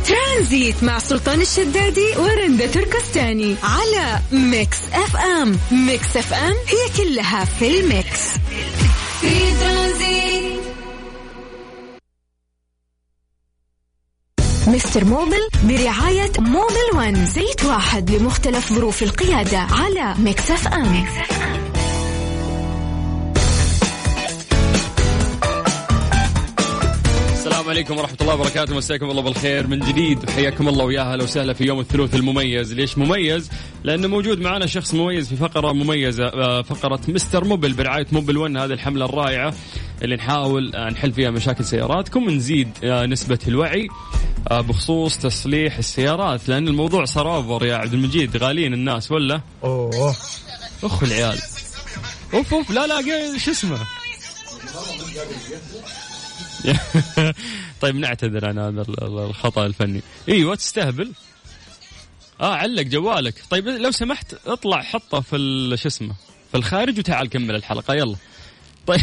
ترانزيت 0.04 0.84
مع 0.84 0.98
سلطان 0.98 1.40
الشدادي 1.40 2.16
ورندا 2.16 2.66
تركستاني 2.66 3.56
على 3.62 4.20
ميكس 4.32 4.78
اف 4.92 5.16
ام. 5.16 5.58
ميكس 5.72 6.16
اف 6.16 6.34
ام 6.34 6.54
هي 6.66 7.04
كلها 7.04 7.44
في 7.44 7.80
الميكس. 7.80 8.20
في 9.20 9.54
ترانزيت. 9.60 10.60
مستر 14.66 15.04
موبل 15.04 15.48
برعاية 15.64 16.32
موبل 16.38 16.96
ون 16.96 17.26
زيت 17.26 17.64
واحد 17.64 18.10
لمختلف 18.10 18.72
ظروف 18.72 19.02
القيادة 19.02 19.58
على 19.58 20.14
ميكس 20.18 20.50
اف 20.50 20.68
ام, 20.68 20.92
ميكس 20.92 21.12
أف 21.12 21.42
أم. 21.42 21.69
السلام 27.60 27.76
عليكم 27.76 27.98
ورحمة 27.98 28.16
الله 28.20 28.34
وبركاته. 28.34 28.76
مساكم 28.76 29.10
الله 29.10 29.22
بالخير 29.22 29.66
من 29.66 29.80
جديد. 29.80 30.28
وحياكم 30.28 30.68
الله 30.68 30.84
ويا 30.84 31.00
أهلا 31.00 31.24
وسهلا 31.24 31.52
في 31.52 31.64
يوم 31.64 31.80
الثلاث 31.80 32.14
المميز، 32.14 32.72
ليش 32.72 32.98
مميز؟ 32.98 33.50
لأنه 33.84 34.08
موجود 34.08 34.40
معنا 34.40 34.66
شخص 34.66 34.94
مميز 34.94 35.28
في 35.28 35.36
فقرة 35.36 35.72
مميزة 35.72 36.24
آه، 36.26 36.62
فقرة 36.62 37.00
مستر 37.08 37.44
موبل 37.44 37.72
برعاية 37.72 38.06
موبل 38.12 38.36
ون 38.36 38.56
هذه 38.56 38.72
الحملة 38.72 39.04
الرائعة 39.04 39.54
اللي 40.02 40.16
نحاول 40.16 40.74
آه، 40.74 40.90
نحل 40.90 41.12
فيها 41.12 41.30
مشاكل 41.30 41.64
سياراتكم 41.64 42.22
ونزيد 42.26 42.68
آه، 42.84 43.06
نسبة 43.06 43.38
الوعي 43.48 43.88
بخصوص 44.50 45.18
تصليح 45.18 45.78
السيارات 45.78 46.48
لأن 46.48 46.68
الموضوع 46.68 47.04
صار 47.04 47.36
اوفر 47.36 47.66
يا 47.66 47.76
عبد 47.76 47.94
المجيد. 47.94 48.36
غاليين 48.36 48.74
الناس 48.74 49.12
ولا؟ 49.12 49.40
أوه. 49.64 50.16
أخ 50.84 51.02
العيال. 51.02 51.38
أوف 52.34 52.54
أوف. 52.54 52.70
لا 52.70 52.86
لا 52.86 53.02
شو 53.38 53.50
اسمه؟ 53.50 53.78
طيب 57.80 57.96
نعتذر 57.96 58.46
عن 58.46 58.58
هذا 58.58 58.84
الخطأ 59.02 59.66
الفني. 59.66 60.00
أيوه 60.28 60.54
تستهبل؟ 60.54 61.12
آه 62.40 62.54
علق 62.54 62.82
جوالك. 62.82 63.34
طيب 63.50 63.68
لو 63.68 63.90
سمحت 63.90 64.34
اطلع 64.46 64.82
حطه 64.82 65.20
في 65.20 65.36
شو 65.76 65.88
اسمه 65.88 66.14
في 66.50 66.56
الخارج 66.56 66.98
وتعال 66.98 67.28
كمل 67.28 67.54
الحلقة. 67.54 67.94
يلا. 67.94 68.16
طيب 68.86 69.00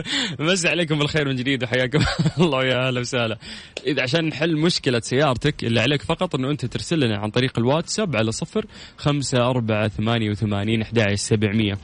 مسي 0.38 0.68
عليكم 0.68 0.98
بالخير 0.98 1.28
من 1.28 1.36
جديد 1.36 1.62
وحياكم 1.64 1.98
الله 2.40 2.58
ويا 2.58 2.86
أهلا 2.86 3.00
وسهلا. 3.00 3.38
إذا 3.86 4.02
عشان 4.02 4.24
نحل 4.24 4.56
مشكلة 4.56 5.00
سيارتك 5.00 5.64
اللي 5.64 5.80
عليك 5.80 6.02
فقط 6.02 6.34
إنه 6.34 6.50
أنت 6.50 6.64
ترسل 6.64 7.00
لنا 7.00 7.18
عن 7.18 7.30
طريق 7.30 7.58
الواتساب 7.58 8.16
على 8.16 8.32
صفر 8.32 8.66
خمسة 8.96 9.50
أربعة 9.50 9.88
ثمانية 9.88 10.30
وثمانين 10.30 10.82
أحد 10.82 11.14
سبعمية. 11.14 11.78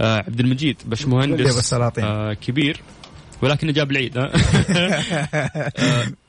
آه 0.00 0.16
عبد 0.16 0.40
المجيد 0.40 0.76
باش 0.86 1.06
مهندس 1.06 1.74
آه 1.74 2.32
كبير. 2.32 2.80
ولكن 3.42 3.72
جاب 3.72 3.90
العيد 3.90 4.16
آه، 4.18 4.30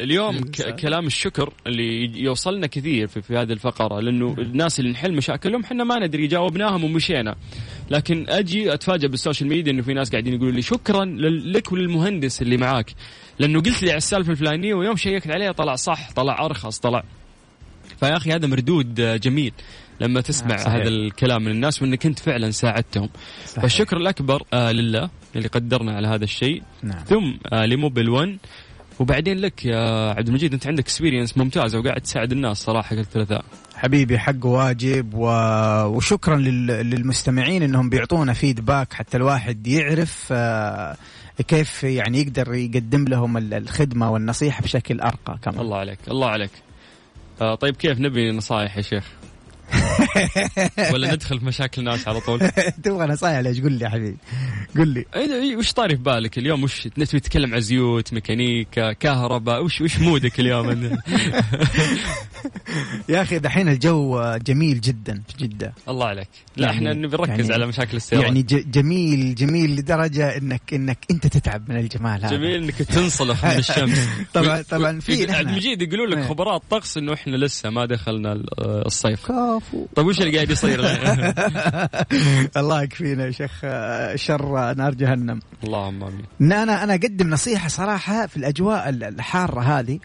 اليوم 0.01 0.41
كلام 0.79 1.07
الشكر 1.07 1.53
اللي 1.67 2.19
يوصلنا 2.19 2.67
كثير 2.67 3.07
في, 3.07 3.21
في 3.21 3.37
هذه 3.37 3.51
الفقرة 3.51 3.99
لأنه 3.99 4.35
الناس 4.37 4.79
اللي 4.79 4.91
نحل 4.91 5.13
مشاكلهم 5.13 5.63
إحنا 5.63 5.83
ما 5.83 5.99
ندري 5.99 6.27
جاوبناهم 6.27 6.83
ومشينا. 6.83 7.35
لكن 7.89 8.25
أجي 8.29 8.73
اتفاجئ 8.73 9.07
بالسوشيال 9.07 9.49
ميديا 9.49 9.71
إنه 9.71 9.81
في 9.81 9.93
ناس 9.93 10.11
قاعدين 10.11 10.33
يقولوا 10.33 10.53
لي 10.53 10.61
شكرا 10.61 11.05
لك 11.45 11.71
وللمهندس 11.71 12.41
اللي 12.41 12.57
معاك. 12.57 12.93
لأنه 13.39 13.61
قلت 13.61 13.83
لي 13.83 13.89
على 13.89 13.97
السالفة 13.97 14.31
الفلانية 14.31 14.73
ويوم 14.73 14.95
شيكت 14.95 15.27
عليها 15.27 15.51
طلع 15.51 15.75
صح 15.75 16.11
طلع 16.11 16.45
أرخص 16.45 16.79
طلع. 16.79 17.03
فيا 17.99 18.17
أخي 18.17 18.31
هذا 18.31 18.47
مردود 18.47 19.19
جميل. 19.19 19.53
لما 19.99 20.21
تسمع 20.21 20.55
آه 20.55 20.67
هذا 20.67 20.87
الكلام 20.87 21.41
من 21.43 21.51
الناس 21.51 21.81
وإنك 21.81 22.05
أنت 22.05 22.19
فعلا 22.19 22.51
ساعدتهم. 22.51 23.09
صحيح. 23.45 23.61
فالشكر 23.61 23.97
الاكبر 23.97 24.43
آه 24.53 24.71
لله 24.71 25.09
اللي 25.35 25.47
قدرنا 25.47 25.95
على 25.95 26.07
هذا 26.07 26.23
الشيء. 26.23 26.63
نعم. 26.83 27.03
ثم 27.03 27.33
آه 27.53 27.65
لموبل 27.65 28.09
1 28.09 28.37
وبعدين 28.99 29.37
لك 29.37 29.65
يا 29.65 30.09
عبد 30.09 30.27
المجيد 30.27 30.53
أنت 30.53 30.67
عندك 30.67 30.83
experience 30.83 31.37
ممتازة 31.37 31.79
وقاعد 31.79 32.01
تساعد 32.01 32.31
الناس 32.31 32.57
صراحة 32.57 32.95
الثلاثاء 32.95 33.45
حبيبي 33.75 34.19
حق 34.19 34.45
واجب 34.45 35.13
و... 35.13 35.27
وشكرا 35.85 36.35
لل... 36.35 36.67
للمستمعين 36.67 37.63
إنهم 37.63 37.89
بيعطونا 37.89 38.33
فيدباك 38.33 38.93
حتى 38.93 39.17
الواحد 39.17 39.67
يعرف 39.67 40.27
آه 40.31 40.95
كيف 41.47 41.83
يعني 41.83 42.21
يقدر 42.21 42.53
يقدم 42.53 43.05
لهم 43.07 43.37
الخدمة 43.53 44.11
والنصيحة 44.11 44.61
بشكل 44.63 44.99
أرقى 45.01 45.39
كمان. 45.41 45.59
الله 45.59 45.77
عليك 45.77 45.99
الله 46.07 46.27
عليك. 46.29 46.51
آه 47.41 47.55
طيب 47.55 47.75
كيف 47.75 47.99
نبي 47.99 48.31
نصائح 48.31 48.77
يا 48.77 48.81
شيخ؟ 48.81 49.11
ولا 50.93 51.13
ندخل 51.13 51.39
في 51.39 51.45
مشاكل 51.45 51.81
الناس 51.81 52.07
على 52.07 52.19
طول؟ 52.19 52.39
تبغى 52.83 53.07
نصايح 53.07 53.39
ليش؟ 53.39 53.61
قول 53.61 53.71
لي 53.71 53.85
يا 53.85 53.89
حبيبي. 53.89 54.17
قول 54.77 54.87
لي. 54.87 55.05
اي 55.15 55.55
وش 55.55 55.73
طاري 55.73 55.95
في 55.95 56.03
بالك 56.03 56.37
اليوم؟ 56.37 56.63
وش 56.63 56.83
تبي 56.83 57.05
تتكلم 57.05 57.53
عن 57.53 57.59
زيوت 57.59 58.13
ميكانيكا 58.13 58.93
كهرباء؟ 58.93 59.63
وش 59.63 59.81
وش 59.81 59.99
مودك 59.99 60.39
اليوم؟ 60.39 60.65
يا 63.09 63.21
أخي 63.21 63.39
دحين 63.39 63.69
الجو 63.69 64.35
جميل 64.37 64.81
جدا 64.81 65.21
في 65.27 65.47
جدة. 65.47 65.73
الله 65.89 66.05
عليك. 66.05 66.27
لا 66.57 66.67
يعني 66.67 66.77
إحنا 66.77 66.93
نبي 66.93 67.17
نركز 67.17 67.39
يعني 67.39 67.53
على 67.53 67.67
مشاكل 67.67 67.97
السيارات. 67.97 68.25
يعني 68.25 68.41
جميل 68.43 69.35
جميل 69.35 69.75
لدرجة 69.75 70.37
انك 70.37 70.73
إنك 70.73 70.97
أنت 71.11 71.27
تتعب 71.27 71.69
من 71.69 71.77
الجمال 71.77 72.25
هذا. 72.25 72.37
جميل 72.37 72.63
إنك 72.63 72.75
تنصلخ 72.75 73.45
من 73.45 73.51
الشمس. 73.51 74.09
طبعا 74.33 74.61
طبعا 74.61 74.99
في 74.99 75.31
عبد 75.31 75.47
المجيد 75.49 75.81
يقولوا 75.81 76.07
لك 76.07 76.17
إيه. 76.17 76.23
خبراء 76.23 76.55
الطقس 76.55 76.97
إنه 76.97 77.13
إحنا 77.13 77.35
لسه 77.35 77.69
ما 77.69 77.85
دخلنا 77.85 78.43
الصيف. 78.59 79.31
كفو 79.59 79.85
طيب 79.95 80.05
وش 80.07 80.21
اللي 80.21 80.35
قاعد 80.35 80.49
يصير 80.49 80.79
الله 82.61 82.83
يكفينا 82.83 83.25
يا 83.25 83.31
شيخ 83.31 83.51
شر 84.15 84.73
نار 84.73 84.93
جهنم. 84.93 85.39
اللهم 85.63 86.03
آمين. 86.03 86.51
أنا 86.53 86.83
أنا 86.83 86.93
أقدم 86.93 87.29
نصيحة 87.29 87.67
صراحة 87.67 88.27
في 88.27 88.37
الأجواء 88.37 88.89
الحارة 88.89 89.61
هذه. 89.61 89.99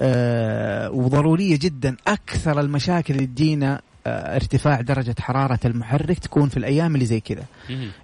آه 0.00 0.90
وضرورية 0.90 1.58
جدا 1.62 1.96
أكثر 2.06 2.60
المشاكل 2.60 3.14
اللي 3.14 3.26
تجينا 3.26 3.80
آه 4.06 4.36
ارتفاع 4.36 4.80
درجة 4.80 5.14
حرارة 5.20 5.58
المحرك 5.64 6.18
تكون 6.18 6.48
في 6.48 6.56
الأيام 6.56 6.94
اللي 6.94 7.06
زي 7.06 7.20
كذا. 7.20 7.44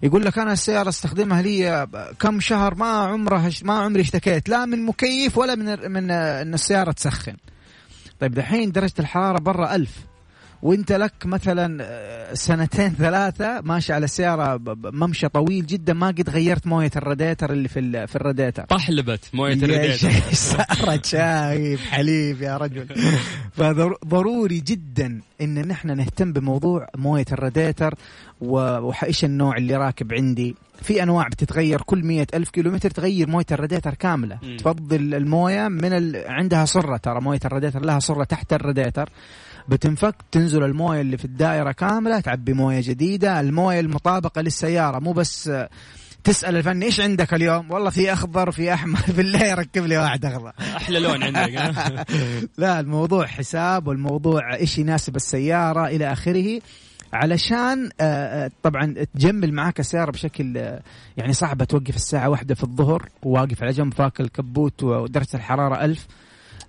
يقول 0.03 0.25
لك 0.25 0.39
أنا 0.39 0.53
السيارة 0.53 0.89
أستخدمها 0.89 1.43
لي 1.43 1.87
كم 2.21 2.41
شهر 2.41 2.75
ما 2.75 2.87
عمرها 2.87 3.51
ما 3.63 3.73
عمري 3.79 4.01
اشتكيت 4.03 4.49
لا 4.49 4.65
من 4.65 4.87
مكيف 4.87 5.39
ولا 5.39 5.55
من 5.55 5.91
من 5.93 6.11
أن 6.11 6.55
السيارة 6.55 6.93
تسخن. 6.93 7.37
طيب 8.21 8.35
دحين 8.35 8.73
درجة 8.73 8.95
الحرارة 8.99 9.39
برا 9.39 9.75
ألف. 9.75 10.12
وانت 10.63 10.93
لك 10.93 11.13
مثلا 11.25 11.79
آه، 11.81 12.35
سنتين 12.35 12.89
ثلاثة 13.05 13.61
ماشي 13.61 13.93
على 13.93 14.05
السياره 14.05 14.61
ممشى 14.85 15.29
طويل 15.29 15.67
جدا 15.67 15.93
ما 15.93 16.07
قد 16.07 16.31
غيرت 16.31 16.67
موية 16.67 16.91
الراديتر 16.97 17.53
اللي 17.53 17.69
في 17.69 18.07
في 18.07 18.17
الراديتر. 18.17 18.65
طحلبت 18.65 19.31
موية 19.35 19.55
الراديتر. 19.55 20.11
صارت 20.33 21.07
شاي 21.13 21.79
حليب 21.79 22.43
يا 22.43 22.57
رجل. 22.57 22.87
فضروري 23.59 24.61
جدا 24.61 25.21
إن 25.41 25.69
نحن 25.69 25.97
نهتم 25.97 26.33
بموضوع 26.33 26.89
موية 26.97 27.25
الراديتر 27.33 27.95
وإيش 28.41 29.25
النوع 29.25 29.57
اللي 29.57 29.77
راكب 29.77 30.13
عندي. 30.13 30.55
في 30.83 31.03
أنواع 31.03 31.29
بتتغير 31.29 31.83
كل 31.83 32.05
مية 32.05 32.27
ألف 32.35 32.51
كيلومتر 32.51 32.91
تغير 32.91 33.29
موية 33.29 33.47
الراديتر 33.53 33.95
كاملة. 33.95 34.39
م. 34.43 34.57
تفضل 34.57 35.15
الموية 35.15 35.69
من 35.69 35.93
ال... 35.93 36.25
عندها 36.27 36.65
سرة 36.65 36.97
ترى 36.97 37.21
موية 37.21 37.41
الراديتر 37.45 37.81
لها 37.85 37.99
سرة 37.99 38.25
تحت 38.25 38.53
الراديتر. 38.53 39.09
بتنفك 39.69 40.15
تنزل 40.31 40.65
الموية 40.65 41.01
اللي 41.01 41.19
في 41.19 41.25
الدائرة 41.25 41.73
كاملة 41.73 42.21
تعبي 42.21 42.53
موية 42.53 42.81
جديدة. 42.81 43.41
الموية 43.41 43.81
المطابقة 43.81 44.41
للسيارة 44.41 44.99
مو 44.99 45.13
بس 45.13 45.51
تسأل 46.25 46.57
الفني 46.57 46.87
إيش 46.87 47.01
عندك 47.01 47.35
اليوم؟ 47.35 47.71
والله 47.71 47.91
في 47.91 48.13
أخضر 48.13 48.51
في 48.51 48.75
أحمر 48.75 49.01
بالله 49.17 49.45
يركب 49.45 49.87
لي 49.87 49.99
واحد 49.99 50.25
أخضر. 50.25 50.53
أحلى 50.77 50.99
لون 50.99 51.23
عندك 51.23 51.77
لا 52.59 52.81
الموضوع 52.81 53.27
حساب 53.27 53.87
والموضوع 53.87 54.55
إيش 54.55 54.79
يناسب 54.79 55.17
السيارة 55.17 55.87
إلى 55.87 56.13
آخره. 56.13 56.61
علشان 57.13 57.91
آه، 58.01 58.45
آه، 58.45 58.51
طبعا 58.63 58.95
تجمل 59.15 59.53
معاك 59.53 59.81
السيارة 59.81 60.11
بشكل 60.11 60.59
آه، 60.59 60.83
يعني 61.17 61.33
صعبة 61.33 61.65
توقف 61.65 61.97
الساعة 61.97 62.29
واحدة 62.29 62.55
في 62.55 62.63
الظهر 62.63 63.09
وواقف 63.23 63.63
على 63.63 63.73
جنب 63.73 63.95
فاك 63.95 64.21
الكبوت 64.21 64.83
ودرجة 64.83 65.29
الحرارة 65.35 65.85
ألف. 65.85 66.07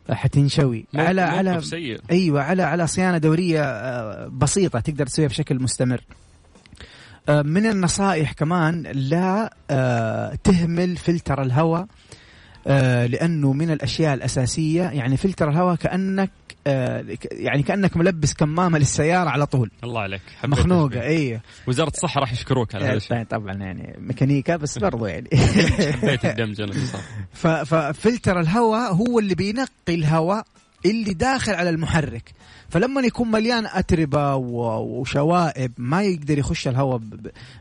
حتنشوي. 0.10 0.86
على 0.96 1.22
على 1.22 1.62
سيء. 1.62 2.00
أيوه 2.12 2.42
على 2.44 2.64
على 2.64 2.88
صيانة 2.88 3.18
دورية 3.18 4.28
بسيطة 4.28 4.80
تقدر 4.80 5.06
تسويها 5.06 5.30
بشكل 5.30 5.60
مستمر. 5.62 6.02
آه، 7.30 7.42
من 7.42 7.66
النصائح 7.66 8.32
كمان 8.32 8.82
لا 8.82 9.54
آه، 9.70 10.36
تهمل 10.44 10.98
فلتر 10.98 11.42
الهواء 11.42 11.88
آه، 12.68 13.06
لأنه 13.06 13.54
من 13.54 13.72
الأشياء 13.72 14.14
الأساسية. 14.14 14.84
يعني 14.84 15.18
فلتر 15.18 15.50
الهواء 15.50 15.76
كأنك 15.76 16.32
يعني 16.66 17.64
كأنك 17.64 17.98
ملبس 17.98 18.34
كمامة 18.34 18.78
للسيارة 18.78 19.20
علعلى 19.20 19.46
طول. 19.46 19.72
الله 19.84 20.02
عليك. 20.02 20.22
مخنوقة 20.44 21.02
اي 21.02 21.40
وزارة 21.68 21.90
الصحة 21.90 22.22
راح 22.22 22.34
يشكروك 22.34 22.76
على 22.76 22.86
هذا 22.86 22.94
الشيء. 22.94 23.24
طبعا 23.24 23.54
يعني 23.54 23.96
ميكانيكا 24.00 24.56
بس 24.56 24.78
برضو 24.78 25.06
يعني. 25.06 25.30
حبيت 26.02 26.26
الدمج 26.26 26.62
أنا 26.62 26.74
ففلتر 27.66 28.40
الهواء 28.40 28.94
هو 28.94 29.20
اللي 29.20 29.36
بينقي 29.36 29.70
الهواء 29.96 30.46
اللي 30.86 31.14
داخل 31.14 31.54
على 31.54 31.70
المحرك. 31.70 32.32
فلما 32.70 33.02
يكون 33.02 33.32
مليان 33.32 33.66
أتربة 33.66 34.36
وشوائب 34.36 35.72
ما 35.78 36.04
يقدر 36.04 36.38
يخش 36.38 36.68
الهواء 36.68 37.02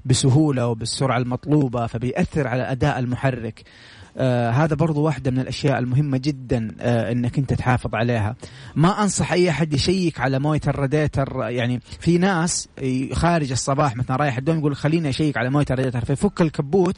بسهولة 0.05 0.67
وبالسرعة 0.67 1.19
المطلوبة 1.19 1.87
فبيأثر 1.87 2.49
على 2.49 2.63
أداء 2.63 2.99
المحرك. 2.99 3.63
آه 4.19 4.51
هذا 4.51 4.75
برضو 4.77 5.03
واحدة 5.03 5.31
من 5.31 5.39
الأشياء 5.39 5.79
المهمة 5.79 6.19
جدا 6.19 6.75
آه 6.81 7.13
أنك 7.13 7.39
أنت 7.39 7.53
تحافظ 7.55 7.95
عليها. 7.95 8.37
ما 8.77 9.03
أنصح 9.03 9.33
أي 9.33 9.51
أحد 9.51 9.73
يشيك 9.75 10.21
على 10.21 10.39
موية 10.39 10.61
الراديتر 10.67 11.37
يعني 11.49 11.81
في 12.01 12.19
ناس 12.19 12.69
خارج 13.13 13.51
الصباح 13.53 13.97
مثلا 13.97 14.17
رايح 14.17 14.37
الدوام 14.37 14.59
يقول 14.59 14.77
خليني 14.77 15.09
أشيك 15.09 15.37
على 15.37 15.51
موية 15.51 15.67
الراديتر 15.71 16.05
فيفك 16.05 16.41
الكبوت 16.41 16.97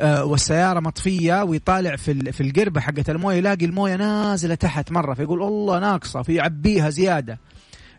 آه 0.00 0.24
والسيارة 0.24 0.80
مطفية 0.80 1.42
ويطالع 1.42 1.96
في 1.96 2.32
في 2.32 2.40
القربة 2.42 2.80
حقت 2.80 3.10
الموية 3.10 3.36
يلاقي 3.36 3.64
الموية 3.66 3.96
نازلة 3.96 4.54
تحت 4.54 4.92
مرة 4.92 5.14
فيقول 5.14 5.40
والله 5.40 5.78
ناقصة 5.78 6.22
فيعبيها 6.22 6.90
زيادة. 6.90 7.38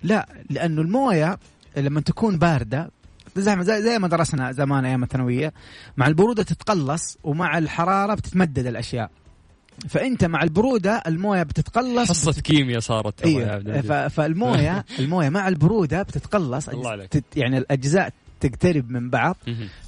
لا 0.03 0.27
لأنه 0.49 0.81
الموية 0.81 1.37
لما 1.77 2.01
تكون 2.01 2.37
باردة 2.37 2.91
زي 3.35 3.63
زي, 3.63 3.81
زي 3.81 3.99
ما 3.99 4.07
درسنا 4.07 4.51
زمان 4.51 4.85
أيام 4.85 5.03
الثانوية. 5.03 5.53
مع 5.97 6.07
البرودة 6.07 6.43
تتقلص 6.43 7.17
ومع 7.23 7.57
الحرارة 7.57 8.13
بتتمدد 8.13 8.65
الأشياء. 8.65 9.09
فأنت 9.89 10.25
مع 10.25 10.43
البرودة 10.43 11.03
الموية 11.07 11.43
بتتقلص 11.43 12.09
حصة 12.09 12.31
بت... 12.31 12.41
كيمياء 12.41 12.79
صارت 12.79 13.27
ف... 13.81 13.91
فالمويه 13.91 14.85
الموية 14.99 15.29
مع 15.29 15.47
البرودة 15.47 16.01
بتتقلص 16.01 16.69
الله 16.69 16.89
عليك. 16.89 17.09
تت... 17.09 17.23
يعني 17.35 17.57
الأجزاء 17.57 18.13
تقترب 18.39 18.91
من 18.91 19.09
بعض. 19.09 19.37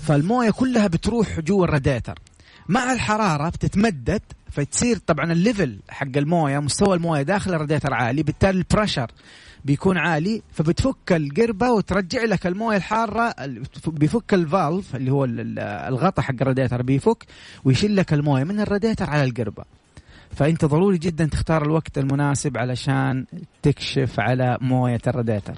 فالموية 0.02 0.52
كلها 0.52 0.88
بتروح 0.88 1.40
جوا 1.40 1.66
الراديتر. 1.66 2.20
مع 2.70 2.94
الحرارة 2.94 3.50
بتتمدد 3.50 4.22
فتصير 4.52 4.98
طبعا 4.98 5.32
ال 5.32 5.40
level 5.40 5.80
حق 5.90 6.18
الموية 6.18 6.60
مستوى 6.60 6.96
الموية 6.96 7.22
داخل 7.22 7.54
الراديتر 7.54 7.94
عالي 7.94 8.24
بالتالي 8.24 8.58
ال 8.58 8.64
pressure 8.64 9.12
بيكون 9.66 9.98
عالي 9.98 10.42
فبتفك 10.52 11.12
القربة 11.12 11.72
وترجع 11.72 12.24
لك 12.24 12.48
الموية 12.48 12.78
الحارة 12.78 13.36
بيفك 13.88 14.34
الفالف 14.34 14.96
اللي 14.96 15.12
هو 15.12 15.26
الغطاء 15.88 16.26
حق 16.26 16.36
الراديتر 16.42 16.82
بيفك 16.82 17.26
ويشيل 17.64 17.96
لك 17.96 18.14
الموية 18.14 18.44
من 18.44 18.60
الراديتر 18.60 19.10
على 19.10 19.24
القربة. 19.24 19.64
فأنت 20.32 20.66
ضروري 20.66 20.98
جدا 20.98 21.26
تختار 21.26 21.66
الوقت 21.66 21.98
المناسب 21.98 22.58
علشان 22.58 23.26
تكشف 23.62 24.20
على 24.20 24.58
موية 24.62 25.02
الراديتر 25.08 25.54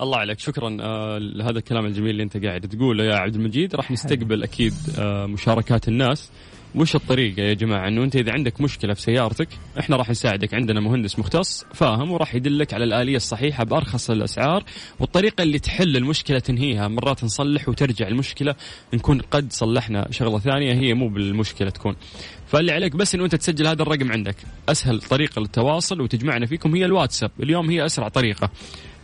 الله 0.00 0.18
عليك 0.18 0.38
شكرا. 0.38 0.76
آه 0.80 1.18
لهذا 1.18 1.58
الكلام 1.58 1.86
الجميل 1.86 2.10
اللي 2.10 2.22
أنت 2.22 2.36
قاعد 2.44 2.60
تقوله 2.60 3.04
يا 3.04 3.14
عبد 3.14 3.34
المجيد. 3.34 3.74
راح 3.74 3.90
نستقبل 3.90 4.42
أكيد 4.42 4.72
آه 4.98 5.26
مشاركات 5.26 5.88
الناس. 5.88 6.30
وش 6.74 6.94
الطريقة 6.94 7.42
يا 7.42 7.54
جماعة؟ 7.54 7.88
إنه 7.88 8.04
أنت 8.04 8.16
إذا 8.16 8.32
عندك 8.32 8.60
مشكلة 8.60 8.94
في 8.94 9.02
سيارتك 9.02 9.48
إحنا 9.78 9.96
راح 9.96 10.10
نساعدك. 10.10 10.54
عندنا 10.54 10.80
مهندس 10.80 11.18
مختص 11.18 11.64
فاهم 11.74 12.10
وراح 12.10 12.34
يدلك 12.34 12.74
على 12.74 12.84
الآلية 12.84 13.16
الصحيحة 13.16 13.64
بأرخص 13.64 14.10
الأسعار 14.10 14.64
والطريقة 15.00 15.42
اللي 15.42 15.58
تحل 15.58 15.96
المشكلة 15.96 16.38
تنهيها. 16.38 16.88
مرات 16.88 17.24
نصلح 17.24 17.68
وترجع 17.68 18.08
المشكلة 18.08 18.54
نكون 18.94 19.20
قد 19.20 19.52
صلحنا 19.52 20.06
شغلة 20.10 20.38
ثانية 20.38 20.72
هي 20.72 20.94
مو 20.94 21.08
بالمشكلة 21.08 21.70
تكون. 21.70 21.96
فاللي 22.46 22.72
عليك 22.72 22.96
بس 22.96 23.14
إنه 23.14 23.24
أنت 23.24 23.34
تسجل 23.34 23.66
هذا 23.66 23.82
الرقم 23.82 24.12
عندك. 24.12 24.36
أسهل 24.68 25.00
طريقة 25.00 25.40
للتواصل 25.40 26.00
وتجمعنا 26.00 26.46
فيكم 26.46 26.74
هي 26.74 26.84
الواتساب. 26.84 27.30
اليوم 27.40 27.70
هي 27.70 27.86
أسرع 27.86 28.08
طريقة. 28.08 28.50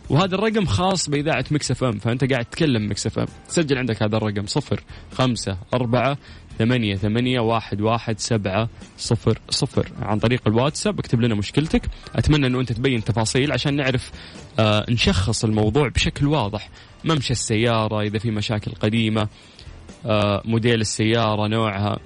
وهذا 0.09 0.35
الرقم 0.35 0.65
خاص 0.65 1.09
بإذاعة 1.09 1.45
ميكس 1.51 1.71
إف 1.71 1.83
إم 1.83 1.99
فأنت 1.99 2.31
قاعد 2.31 2.45
تتكلم 2.45 2.89
ميكس 2.89 3.07
إف 3.07 3.19
إم. 3.19 3.25
سجل 3.47 3.77
عندك 3.77 4.03
هذا 4.03 4.17
الرقم 4.17 4.45
صفر 4.45 4.83
خمسة 5.11 5.57
أربعة 5.73 6.17
ثمانية 6.61 6.95
ثمانية 6.95 7.39
واحد 7.39 7.81
واحد 7.81 8.19
سبعة 8.19 8.69
صفر 8.97 9.39
صفر. 9.49 9.91
عن 10.01 10.19
طريق 10.19 10.41
الواتساب 10.47 10.99
اكتب 10.99 11.21
لنا 11.21 11.35
مشكلتك. 11.35 11.81
أتمنى 12.15 12.47
أنه 12.47 12.59
أنت 12.59 12.71
تبين 12.71 13.03
تفاصيل 13.03 13.51
عشان 13.51 13.75
نعرف 13.75 14.11
آه 14.59 14.85
نشخص 14.89 15.43
الموضوع 15.43 15.87
بشكل 15.87 16.27
واضح. 16.27 16.69
ممشى 17.05 17.31
السيارة 17.33 18.01
إذا 18.01 18.19
في 18.19 18.31
مشاكل 18.31 18.71
قديمة 18.71 19.27
آه 20.05 20.41
موديل 20.45 20.81
السيارة 20.81 21.47
نوعها. 21.47 21.99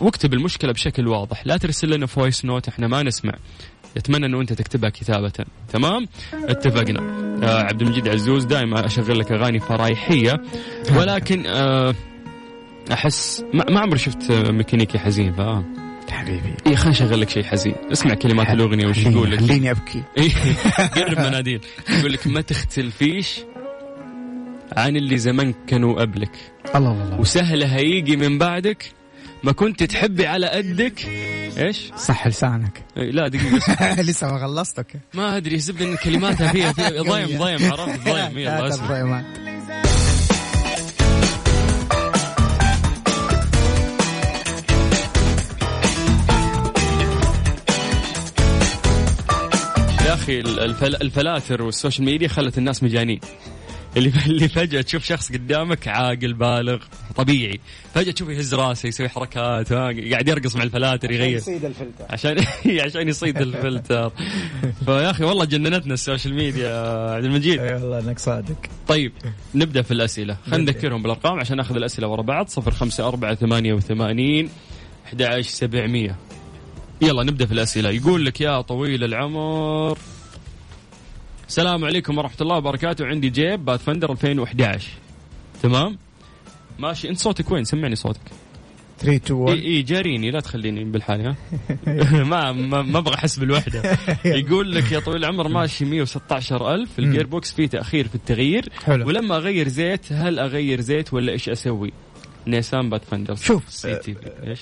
واكتب 0.00 0.34
المشكلة 0.34 0.72
بشكل 0.72 1.08
واضح. 1.08 1.46
لا 1.46 1.56
ترسل 1.56 1.90
لنا 1.90 2.06
voice 2.06 2.44
note 2.44 2.68
إحنا 2.68 2.88
ما 2.88 3.02
نسمع. 3.02 3.32
يتمنى 3.96 4.26
أنه 4.26 4.40
أنت 4.40 4.52
تكتبها 4.52 4.90
كتابة. 4.90 5.32
تمام؟ 5.72 6.08
اتفقنا. 6.32 7.00
آه 7.42 7.62
عبد 7.62 7.82
المجيد 7.82 8.08
عزوز 8.08 8.44
دائما 8.44 8.86
أشغل 8.86 9.18
لك 9.18 9.32
أغاني 9.32 9.60
فرايحية 9.60 10.42
ولكن 10.96 11.46
آه 11.46 11.94
أحس 12.92 13.44
ما, 13.54 13.70
ما 13.70 13.80
عمري 13.80 13.98
شفت 13.98 14.32
ميكانيكي 14.32 14.98
حزين 14.98 15.32
فاهم 15.32 15.90
حبيبي. 16.10 16.54
اي 16.66 16.76
خلينا 16.76 16.90
نشغل 16.90 17.20
لك 17.20 17.28
شيء 17.30 17.42
حزين. 17.44 17.74
اسمع 17.92 18.14
كلمات 18.14 18.50
الأغنية 18.50 18.86
وش 18.86 18.98
يقول 18.98 19.30
لك 19.30 19.40
خليني 19.40 19.70
أبكي. 19.70 20.02
قرب 20.96 21.18
مناديل 21.18 21.60
يقول 21.90 22.12
لك 22.12 22.26
ما 22.26 22.40
تختلفيش 22.40 23.40
عن 24.72 24.96
اللي 24.96 25.18
زمان 25.18 25.54
كانوا 25.66 26.00
قبلك. 26.00 26.30
الله 26.74 26.92
الله. 26.92 27.20
وسهل 27.20 27.62
هيجي 27.62 28.16
من 28.16 28.38
بعدك. 28.38 28.92
ما 29.42 29.52
كنت 29.52 29.82
تحبي 29.82 30.26
على 30.26 30.46
قدك. 30.46 31.06
إيش؟ 31.58 31.92
صح 31.96 32.26
لسانك. 32.26 32.82
لا 32.96 33.28
دقيقة 33.28 34.02
لسه 34.08 34.32
ما 34.32 34.38
خلصتك 34.38 34.86
ما 35.14 35.36
أدري 35.36 35.54
الزبدة 35.54 35.84
إن 35.84 35.96
كلماتها 35.96 36.52
فيها, 36.52 36.72
فيها 36.72 37.02
ضيم 37.12 37.38
ضيم 37.38 37.72
عرفت؟ 37.72 38.08
ضيم 38.08 38.38
يلا 38.38 38.68
أسمع. 38.68 39.24
أخي 50.30 50.86
ال 50.86 50.96
filters 50.96 51.62
والسوشيال 51.62 52.04
ميديا 52.04 52.28
خلت 52.28 52.58
الناس 52.58 52.82
مجانين. 52.82 53.20
اللي 53.96 54.12
اللي 54.26 54.48
فجأة 54.48 54.80
تشوف 54.80 55.04
شخص 55.04 55.32
قدامك 55.32 55.88
عاقل 55.88 56.32
بالغ 56.32 56.78
طبيعي. 57.16 57.60
فجأة 57.94 58.12
تشوفه 58.12 58.32
يهز 58.32 58.54
راسه 58.54 58.86
يسوي 58.86 59.08
حركات 59.08 59.72
قاعد 59.72 60.28
يرقص 60.28 60.56
مع 60.56 60.62
ال 60.62 60.68
filters 60.68 61.10
يغير. 61.10 61.40
عشان 61.40 61.54
يصيد 61.54 61.64
الفلتر. 61.64 62.04
عشان 62.10 62.36
عشان 62.84 63.08
يصيد 63.08 63.40
الفلتر. 63.40 64.12
فيا 64.84 65.10
أخي 65.10 65.24
والله 65.24 65.44
جننتنا 65.44 65.94
السوشيال 65.94 66.34
ميديا 66.34 66.68
عبد 67.14 67.24
المجيد. 67.24 67.60
أي 67.60 67.74
والله 67.74 67.98
إنك 67.98 68.18
صادق. 68.18 68.56
طيب 68.88 69.12
نبدأ 69.54 69.82
في 69.82 69.90
الأسئلة. 69.90 70.36
خلينا 70.50 70.72
نذكرهم 70.72 71.02
بالأرقام 71.02 71.40
عشان 71.40 71.56
نأخذ 71.56 71.76
الأسئلة 71.76 72.08
ورا 72.08 72.22
بعض. 72.22 72.48
054 72.58 73.34
88 73.34 74.50
11700 75.06 76.16
يلا 77.02 77.22
نبدأ 77.22 77.46
في 77.46 77.52
الأسئلة. 77.52 77.90
يقول 77.90 78.26
لك 78.26 78.40
يا 78.40 78.60
طويل 78.60 79.04
العمر 79.04 79.98
السلام 81.50 81.84
عليكم 81.84 82.18
ورحمة 82.18 82.36
الله 82.40 82.56
وبركاته. 82.56 83.06
عندي 83.06 83.30
جيب 83.30 83.64
Pathfinder 83.64 84.12
2011 84.12 84.88
تمام؟ 85.62 85.98
ماشي. 86.78 87.08
انت 87.08 87.18
صوتك 87.18 87.50
وين؟ 87.50 87.64
سمعني 87.64 87.96
صوتك. 87.96 88.20
3 88.98 89.16
2 89.16 89.40
1 89.40 89.56
إي 89.56 89.82
جاريني. 89.82 90.30
لا 90.30 90.40
تخليني 90.40 90.84
بالحالي 90.84 91.22
ها. 91.24 91.36
ما 92.24 92.52
ما 92.52 92.98
أبغى 92.98 93.14
أحس 93.14 93.38
بالوحدة. 93.38 93.98
يقول 94.24 94.74
لك 94.74 94.92
يا 94.92 95.00
طويل 95.00 95.16
العمر 95.16 95.48
ماشي 95.48 95.84
116000 95.84 96.98
ال 96.98 97.26
gearbox 97.26 97.52
فيه 97.52 97.66
تأخير 97.66 98.08
في 98.08 98.14
التغيير. 98.14 98.68
حلو. 98.84 99.06
ولما 99.06 99.36
أغير 99.36 99.68
زيت 99.68 100.12
هل 100.12 100.38
أغير 100.38 100.80
زيت 100.80 101.12
ولا 101.12 101.32
إيش 101.32 101.48
أسوي؟ 101.48 101.92
نيسان 102.46 102.90
Pathfinder 102.90 103.34
شوف 103.34 103.62
سي 103.68 103.96
تي 103.96 104.16
إيش 104.46 104.60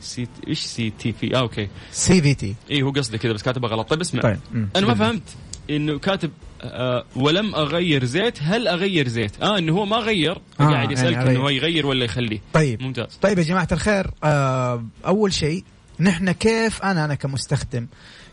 سي 0.00 0.28
إيش 0.48 0.60
سي 0.60 0.90
تي 0.90 1.12
في 1.12 1.36
آه 1.36 1.38
أوكي. 1.38 1.68
سي 1.90 2.22
في 2.22 2.34
تي 2.34 2.54
إي 2.70 2.82
هو 2.82 2.90
قصده 2.90 3.18
كذا 3.18 3.32
بس 3.32 3.42
كاتبه 3.42 3.68
غلط. 3.68 3.90
طيب 3.90 4.00
اسمع. 4.00 4.22
طيب. 4.22 4.38
أنا 4.76 4.86
ما 4.86 4.94
فهمت. 4.94 5.22
إنه 5.70 5.98
كاتب 5.98 6.30
آه 6.62 7.04
ولما 7.16 7.54
أغير 7.54 8.04
زيت 8.04 8.38
هل 8.42 8.68
أغير 8.68 9.08
زيت؟ 9.08 9.42
آه 9.42 9.58
إنه 9.58 9.72
هو 9.72 9.86
ما 9.86 9.96
غير 9.96 10.38
آه 10.60 10.64
قاعد 10.64 10.90
يسألك 10.90 11.12
يعني 11.12 11.30
إنه 11.30 11.50
يغير 11.50 11.86
ولا 11.86 12.04
يخليه. 12.04 12.40
طيب. 12.52 12.82
ممتاز. 12.82 13.18
طيب 13.22 13.38
يا 13.38 13.42
جماعة 13.44 13.68
الخير 13.72 14.10
آه 14.24 14.84
أول 15.06 15.32
شيء 15.32 15.64
نحن 16.00 16.32
كيف 16.32 16.82
أنا 16.82 17.04
أنا 17.04 17.14
كمستخدم 17.14 17.86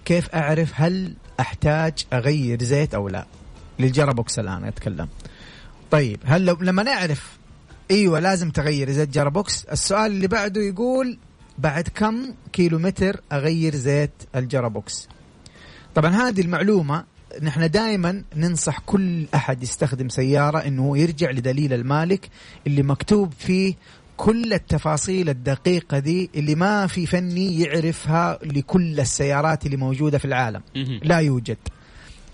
كيف 0.05 0.29
أعرف 0.29 0.71
هل 0.75 1.13
أحتاج 1.39 1.93
أغير 2.13 2.63
زيت 2.63 2.93
أو 2.93 3.09
لا؟ 3.09 3.25
لل 3.79 3.93
gearbox 3.93 4.39
الآن 4.39 4.63
أتكلم. 4.63 5.07
طيب 5.91 6.19
هل 6.25 6.45
لو 6.45 6.57
لما 6.61 6.83
نعرف 6.83 7.37
إيوه 7.91 8.19
لازم 8.19 8.49
تغير 8.51 8.91
زيت 8.91 9.09
gearbox 9.09 9.65
السؤال 9.65 10.11
اللي 10.11 10.27
بعده 10.27 10.61
يقول 10.61 11.17
بعد 11.57 11.87
كم 11.95 12.33
كيلومتر 12.53 13.21
أغير 13.31 13.75
زيت 13.75 14.11
ال 14.35 14.44
gearbox 14.44 15.07
طبعا 15.95 16.11
هذه 16.11 16.41
المعلومة 16.41 17.03
نحن 17.41 17.69
دائما 17.69 18.23
ننصح 18.35 18.79
كل 18.85 19.25
أحد 19.35 19.63
يستخدم 19.63 20.09
سيارة 20.09 20.57
إنه 20.57 20.97
يرجع 20.97 21.31
لدليل 21.31 21.73
المالك 21.73 22.29
اللي 22.67 22.83
مكتوب 22.83 23.33
فيه 23.39 23.73
كل 24.17 24.53
التفاصيل 24.53 25.29
الدقيقة 25.29 25.99
دي 25.99 26.29
اللي 26.35 26.55
ما 26.55 26.87
في 26.87 27.05
فني 27.05 27.59
يعرفها 27.61 28.39
لكل 28.43 28.99
السيارات 28.99 29.65
اللي 29.65 29.77
موجودة 29.77 30.17
في 30.17 30.25
العالم. 30.25 30.61
لا 31.03 31.17
يوجد 31.19 31.57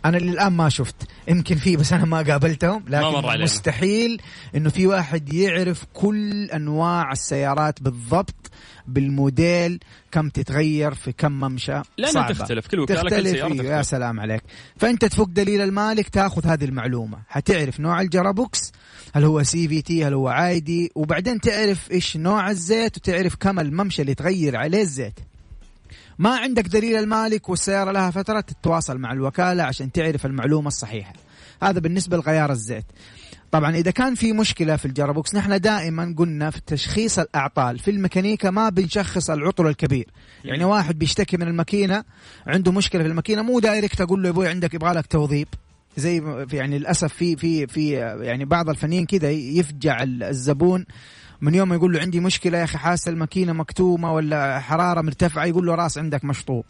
أنا 0.06 0.18
للان 0.18 0.54
ما 0.54 0.70
شفت. 0.70 0.96
يمكن 1.28 1.56
في 1.56 1.78
بس 1.78 1.94
أنا 1.94 2.06
ما 2.06 2.22
قابلتهم 2.22 2.84
ما 2.88 3.10
مر 3.10 3.32
لكن. 3.32 3.44
مستحيل 3.44 4.22
إنه 4.56 4.70
في 4.70 4.88
واحد 4.88 5.34
يعرف 5.34 5.86
كل 5.94 6.44
أنواع 6.44 7.12
السيارات 7.12 7.82
بالضبط 7.82 8.52
بالموديل 8.88 9.80
كم 10.12 10.30
تتغير 10.30 10.94
في 10.94 11.12
كم 11.12 11.32
ممشى. 11.32 11.82
لأنها 11.98 12.12
صعبة. 12.14 12.34
تختلف، 12.34 12.68
كل 12.68 12.80
وكالة، 12.80 13.02
كل 13.02 13.10
تختلف. 13.10 13.28
سيارة 13.32 13.54
إيه، 13.54 13.58
يا 13.58 13.64
تختلف. 13.64 13.86
سلام 13.86 14.20
عليك. 14.20 14.44
فأنت 14.78 15.06
تفك 15.06 15.28
دليل 15.30 15.62
المالك 15.62 16.10
تأخذ 16.10 16.48
هذه 16.48 16.66
المعلومة. 16.66 17.18
حتعرف 17.28 17.80
نوع 17.80 18.02
ال 18.02 18.10
gearbox 18.10 18.72
هل 19.14 19.24
هو 19.24 19.44
CVT 19.44 20.06
هل 20.06 20.14
هو 20.14 20.28
عادي 20.28 20.92
وبعدين 20.96 21.42
تعرف 21.42 21.92
إيش 21.92 22.18
نوع 22.18 22.50
الزيت 22.50 22.98
وتعرف 22.98 23.36
كم 23.36 23.60
الممشى 23.60 24.02
اللي 24.02 24.16
تغير 24.16 24.56
عليه 24.56 24.82
الزيت. 24.82 25.20
ما 26.20 26.38
عندك 26.38 26.68
دليل 26.68 26.96
المالك 26.96 27.50
والسيارة 27.50 27.92
لها 27.92 28.12
فترة 28.12 28.40
تتواصل 28.40 28.98
مع 28.98 29.12
الوكالة 29.12 29.64
عشان 29.64 29.92
تعرف 29.92 30.26
المعلومة 30.26 30.68
الصحيحة. 30.68 31.14
هذا 31.64 31.80
بالنسبة 31.80 32.18
لغيار 32.18 32.52
الزيت. 32.52 32.86
طبعا 33.52 33.76
إذا 33.76 33.92
كان 33.92 34.16
في 34.16 34.34
مشكلة 34.34 34.76
في 34.76 34.86
ال 34.86 34.92
gearbox 34.92 35.36
نحن 35.36 35.60
دائما 35.60 36.16
قلنا 36.18 36.50
في 36.50 36.62
تشخيص 36.68 37.20
الأعطال 37.20 37.80
في 37.80 37.92
الميكانيكا 37.92 38.50
ما 38.50 38.70
بنشخص 38.70 39.30
العطل 39.30 39.68
الكبير. 39.68 40.08
يعني 40.46 40.64
واحد 40.64 41.00
بيشتكي 41.00 41.38
من 41.38 41.48
الماكينة 41.48 42.04
عنده 42.48 42.72
مشكلة 42.72 43.04
في 43.04 43.10
الماكينة 43.10 43.42
مو 43.42 43.60
direct 43.60 44.02
أقول 44.02 44.22
له 44.22 44.26
يا 44.28 44.32
أبوي 44.34 44.48
عندك 44.48 44.74
يبغى 44.74 44.94
لك 44.94 45.06
توضيب 45.08 45.48
زي 45.98 46.22
يعني 46.54 46.80
للأسف 46.80 47.14
في 47.14 47.36
في 47.38 47.68
في 47.68 47.90
يعني 48.22 48.46
بعض 48.46 48.70
الفنيين 48.70 49.06
كذا 49.06 49.30
يفجع 49.32 50.04
ال- 50.04 50.24
الزبون 50.24 50.86
من 51.44 51.56
يوم 51.56 51.74
يقول 51.74 51.94
له 51.94 52.00
عندي 52.00 52.20
مشكلة 52.20 52.58
يا 52.58 52.64
أخي 52.64 52.78
حاسس 52.78 53.08
الماكينة 53.08 53.54
مكتومة 53.54 54.14
ولا 54.14 54.60
حرارة 54.60 55.02
مرتفعة 55.02 55.46
يقول 55.46 55.66
له 55.66 55.76
راس 55.76 55.98
عندك 55.98 56.26
مشطوب 56.26 56.66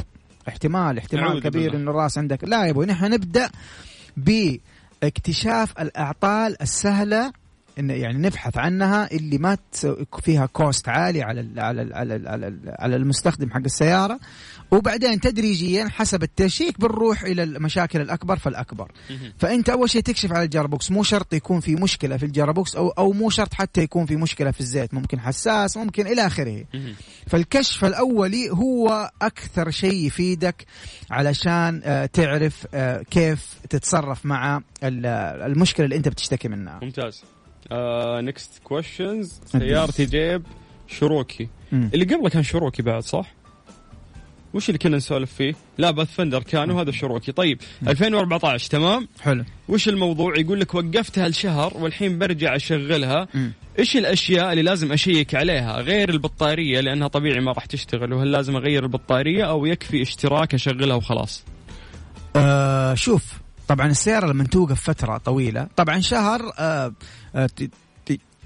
احتمال 0.48 0.98
احتمال 0.98 1.42
كبير. 1.42 1.76
إنه 1.76 1.92
الراس 1.92 2.18
عندك 2.18 2.44
لا 2.44 2.66
يا 2.66 2.72
أبوي 2.72 2.86
نحن 2.86 3.06
نبدأ 3.06 3.50
باكتشاف 4.18 5.80
الأعطال 5.80 6.62
السهلة 6.62 7.34
إن 7.80 7.90
يعني 7.90 8.18
نبحث 8.18 8.58
عنها 8.58 9.12
اللي 9.12 9.38
ما 9.38 9.58
فيها 10.22 10.46
cost 10.46 10.89
عالي 10.90 11.24
على 11.24 11.42
ال 11.42 11.60
على 11.60 11.82
ال 11.82 11.94
على 11.94 12.16
ال 12.16 12.28
على, 12.28 12.48
ال 12.48 12.60
على 12.80 12.96
المستخدم 12.96 13.50
حق 13.50 13.62
السيارة. 13.66 14.20
وبعدين 14.72 15.20
تدريجيا 15.20 15.88
حسب 15.90 16.24
ال 16.24 16.33
check 16.33 16.82
بنروح 16.82 17.22
إلى 17.24 17.44
المشاكل 17.44 18.02
الأكبر 18.02 18.38
فالأكبر. 18.38 18.92
فأنت 19.38 19.70
أول 19.70 19.90
شيء 19.90 20.02
تكشف 20.02 20.32
على 20.32 20.44
ال 20.43 20.50
gearbox 20.50 20.91
مو 20.92 21.04
شرط 21.04 21.34
يكون 21.34 21.60
في 21.60 21.76
مشكلة 21.76 22.18
في 22.18 22.26
ال 22.26 22.32
gearbox 22.32 22.76
أو 22.76 22.90
أو 22.90 23.12
مو 23.12 23.30
شرط 23.30 23.54
حتى 23.54 23.82
يكون 23.82 24.06
في 24.06 24.16
مشكلة 24.16 24.52
في 24.52 24.62
الزيت. 24.62 24.94
ممكن 24.94 25.20
حساس 25.20 25.78
ممكن 25.78 26.08
إلى 26.08 26.28
آخره. 26.28 26.64
فالكشف 27.28 27.86
الأولي 27.86 28.50
هو 28.50 29.12
أكثر 29.22 29.70
شيء 29.72 30.06
يفيدك 30.06 30.66
علشان 31.12 31.82
آه، 31.84 32.06
تعرف 32.06 32.68
آه، 32.74 33.02
كيف 33.12 33.48
تتصرف 33.70 34.26
مع 34.26 34.62
ال- 34.84 35.06
المشكلة 35.52 35.86
اللي 35.86 35.96
أنت 35.96 36.08
بتشتكي 36.08 36.48
منها. 36.48 36.80
ممتاز. 36.84 37.24
Next 38.22 38.62
questions 38.63 39.41
سيارتي 39.45 40.06
جيب 40.06 40.43
Cherokee 40.88 41.48
مم. 41.71 41.89
اللي 41.93 42.06
قبله 42.06 42.30
كان 42.30 42.43
Cherokee 42.43 42.82
بعد 42.82 43.04
صح؟ 43.04 43.34
وش 44.54 44.69
اللي 44.69 44.78
كنا 44.80 44.97
نسولف 44.97 45.34
فيه؟ 45.34 45.56
لا 45.78 45.91
Pathfinder 45.91 46.43
كان 46.43 46.71
وهذا 46.71 46.91
Cherokee 46.91 47.32
طيب 47.32 47.62
2014 47.88 48.69
تمام؟ 48.69 49.08
حلو 49.21 49.43
وش 49.69 49.89
الموضوع؟ 49.89 50.39
يقول 50.39 50.60
لك 50.60 50.76
وقفتها 50.76 51.28
لشهر 51.28 51.73
والحين 51.78 52.19
برجع 52.19 52.56
أشغلها 52.56 53.28
مم. 53.34 53.52
إيش 53.80 53.97
الأشياء 53.97 54.52
اللي 54.52 54.62
لازم 54.62 54.91
أشيك 54.91 55.36
عليها 55.36 55.82
غير 55.82 56.10
البطارية 56.10 56.80
لأنها 56.80 57.08
طبيعي 57.08 57.39
ما 57.39 57.52
راح 57.52 57.65
تشتغل 57.65 58.13
وهل 58.13 58.32
لازم 58.32 58.56
أغير 58.56 58.84
البطارية 58.84 59.43
أو 59.43 59.65
يكفي 59.65 60.02
اشتراك 60.02 60.54
أشغلها 60.54 60.95
وخلاص؟ 60.95 61.43
آه 62.36 62.93
شوف 62.93 63.42
طبعا 63.74 63.88
السيارة 63.88 64.28
لما 64.28 64.44
توقف 64.44 64.82
فترة 64.82 65.18
طويلة 65.18 65.68
طبعا 65.76 66.00
شهر 66.00 66.52
آه 66.60 66.94
آه 67.36 67.50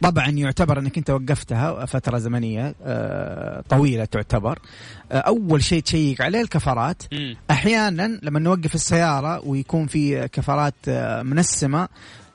طبعا 0.02 0.30
يعتبر 0.30 0.80
إنك 0.80 0.98
أنت 0.98 1.10
وقفتها 1.10 1.86
فترة 1.86 2.18
زمنية 2.18 2.76
آه 2.84 3.64
طويلة 3.70 4.06
تعتبر 4.06 4.60
أول 5.12 5.64
شيء 5.64 5.82
تشيك 5.82 6.22
عليه 6.22 6.42
الكفرات. 6.42 7.04
أحيانا 7.52 8.20
لما 8.24 8.40
نوقف 8.40 8.76
السيارة 8.76 9.46
ويكون 9.46 9.88
في 9.88 10.28
كفرات 10.28 10.90
منسمة 11.24 11.88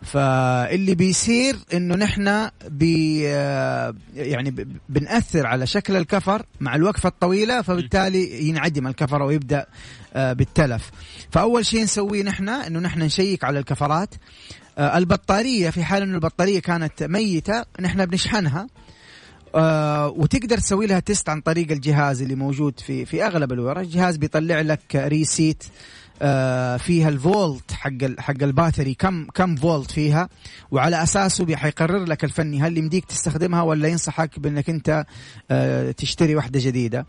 فاللي 0.03 0.95
بيصير 0.95 1.57
إنه 1.75 1.95
نحن 1.95 2.49
بي 2.69 3.23
آه، 3.29 3.95
يعني 4.15 4.51
بنأثر 4.89 5.47
على 5.47 5.67
شكل 5.67 5.97
الكفر 5.97 6.47
مع 6.61 6.75
الوقفة 6.75 7.09
الطويلة 7.09 7.63
فبالتالي 7.63 8.49
ينعدم 8.49 8.87
الكفر 8.87 9.23
ويبدأ 9.23 9.67
آه، 10.15 10.33
بالتلف. 10.33 10.91
فأول 11.31 11.67
شيء 11.67 11.83
نسويه 11.83 12.23
نحن 12.23 12.49
إنه 12.49 12.81
نحن 12.81 13.03
نشيك 13.03 13.45
على 13.45 13.59
الكفرات. 13.59 14.15
آه، 14.79 14.99
البطارية 14.99 15.71
في 15.71 15.85
حال 15.85 16.03
إنه 16.03 16.15
البطارية 16.15 16.61
كانت 16.61 17.03
ميتة 17.03 17.65
نحن 17.81 18.07
بنشحنها. 18.07 18.67
وتقدر 20.09 20.59
تسوي 20.59 20.87
لها 20.87 21.01
test 21.01 21.29
عن 21.29 21.41
طريق 21.41 21.71
الجهاز 21.71 22.23
اللي 22.23 22.35
موجود 22.35 22.81
في 22.81 23.05
في 23.05 23.27
أغلب 23.27 23.53
الورش. 23.53 23.87
الجهاز 23.87 24.17
بيطلع 24.17 24.61
لك 24.61 24.81
receipt 24.95 25.65
فيها 26.79 27.09
الفولت 27.09 27.73
حق 27.73 27.91
حق 28.19 28.43
ال 28.43 28.49
battery. 28.49 28.95
كم 28.95 29.27
كم 29.35 29.57
فولت 29.57 29.91
فيها؟ 29.91 30.29
وعلى 30.71 31.03
أساسه 31.03 31.57
حيقرر 31.57 32.05
لك 32.05 32.25
الفني. 32.25 32.63
هل 32.63 32.79
يمديك 32.79 33.05
تستخدمها 33.05 33.63
ولا 33.63 33.89
ينصحك 33.89 34.39
بأنك 34.39 34.71
أنت 34.71 35.05
آه 35.51 35.91
تشتري 35.91 36.37
واحدة 36.37 36.61
جديدة. 36.63 37.07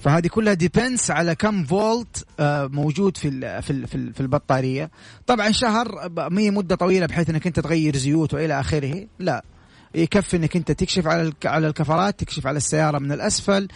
فهذه 0.00 0.26
كلها 0.26 0.54
depends 0.54 1.10
على 1.10 1.34
كم 1.34 1.64
فولت 1.64 2.26
آه، 2.40 2.66
موجود 2.66 3.16
في 3.16 3.30
في 3.62 3.86
في, 3.86 3.94
ال 3.94 4.14
في 4.14 4.20
البطارية. 4.20 4.90
طبعا 5.26 5.50
شهر 5.50 6.08
ما 6.30 6.40
هي 6.40 6.50
مدة 6.50 6.76
طويلة 6.76 7.06
بحيث 7.06 7.30
أنك 7.30 7.46
أنت 7.46 7.60
تغير 7.60 7.96
زيوت 7.96 8.34
وإلى 8.34 8.60
آخره. 8.60 9.06
لا. 9.18 9.44
يكفي 9.94 10.36
إنك 10.36 10.56
أنت 10.56 10.72
تكشف 10.72 11.06
على 11.06 11.32
على 11.44 11.66
الكفرات 11.66 12.20
تكشف 12.20 12.46
على 12.46 12.56
السيارة 12.56 12.98
من 12.98 13.12
الأسفل 13.12 13.68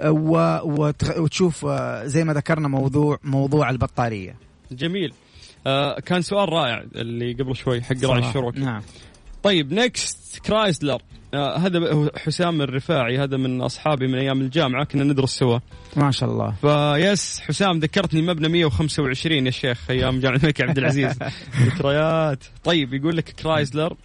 آه، 0.00 0.62
وتشوف 1.18 1.66
آه، 1.66 2.06
زي 2.06 2.24
ما 2.24 2.32
ذكرنا 2.32 2.68
موضوع 2.68 3.18
موضوع 3.24 3.70
البطارية. 3.70 4.36
جميل. 4.72 5.12
آه 5.66 6.00
كان 6.00 6.22
سؤال 6.22 6.48
رائع 6.48 6.84
اللي 6.94 7.32
قبل 7.32 7.56
شوي 7.56 7.82
حق 7.82 8.04
راعي. 8.04 8.28
ال 8.28 8.32
Cherokee 8.32 8.60
نعم. 8.60 8.82
طيب 9.42 9.72
next 9.72 10.38
كرايسلر 10.46 11.02
آه 11.34 11.56
هذا 11.56 12.10
حسام 12.16 12.62
الرفاعي 12.62 13.18
هذا 13.18 13.36
من 13.36 13.60
أصحابي 13.60 14.06
من 14.06 14.14
أيام 14.14 14.40
الجامعة 14.40 14.84
كنا 14.84 15.04
ندرس 15.04 15.30
سوا. 15.30 15.58
ما 15.96 16.10
شاء 16.10 16.30
الله. 16.30 16.54
فيس 16.62 17.40
حسام 17.40 17.78
ذكرتني 17.78 18.22
مبنى 18.22 18.48
125 18.48 19.46
يا 19.46 19.50
شيخ 19.50 19.90
أيام 19.90 20.20
جامعة 20.20 20.36
الملك 20.36 20.60
عبد 20.60 20.78
العزيز. 20.78 21.18
ذكريات. 21.66 22.44
طيب 22.64 22.94
يقول 22.94 23.16
لك 23.16 23.28
كرايسلر 23.30 23.96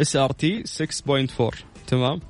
SRT 0.00 0.62
6.4 0.62 1.54
تمام؟ 1.86 2.20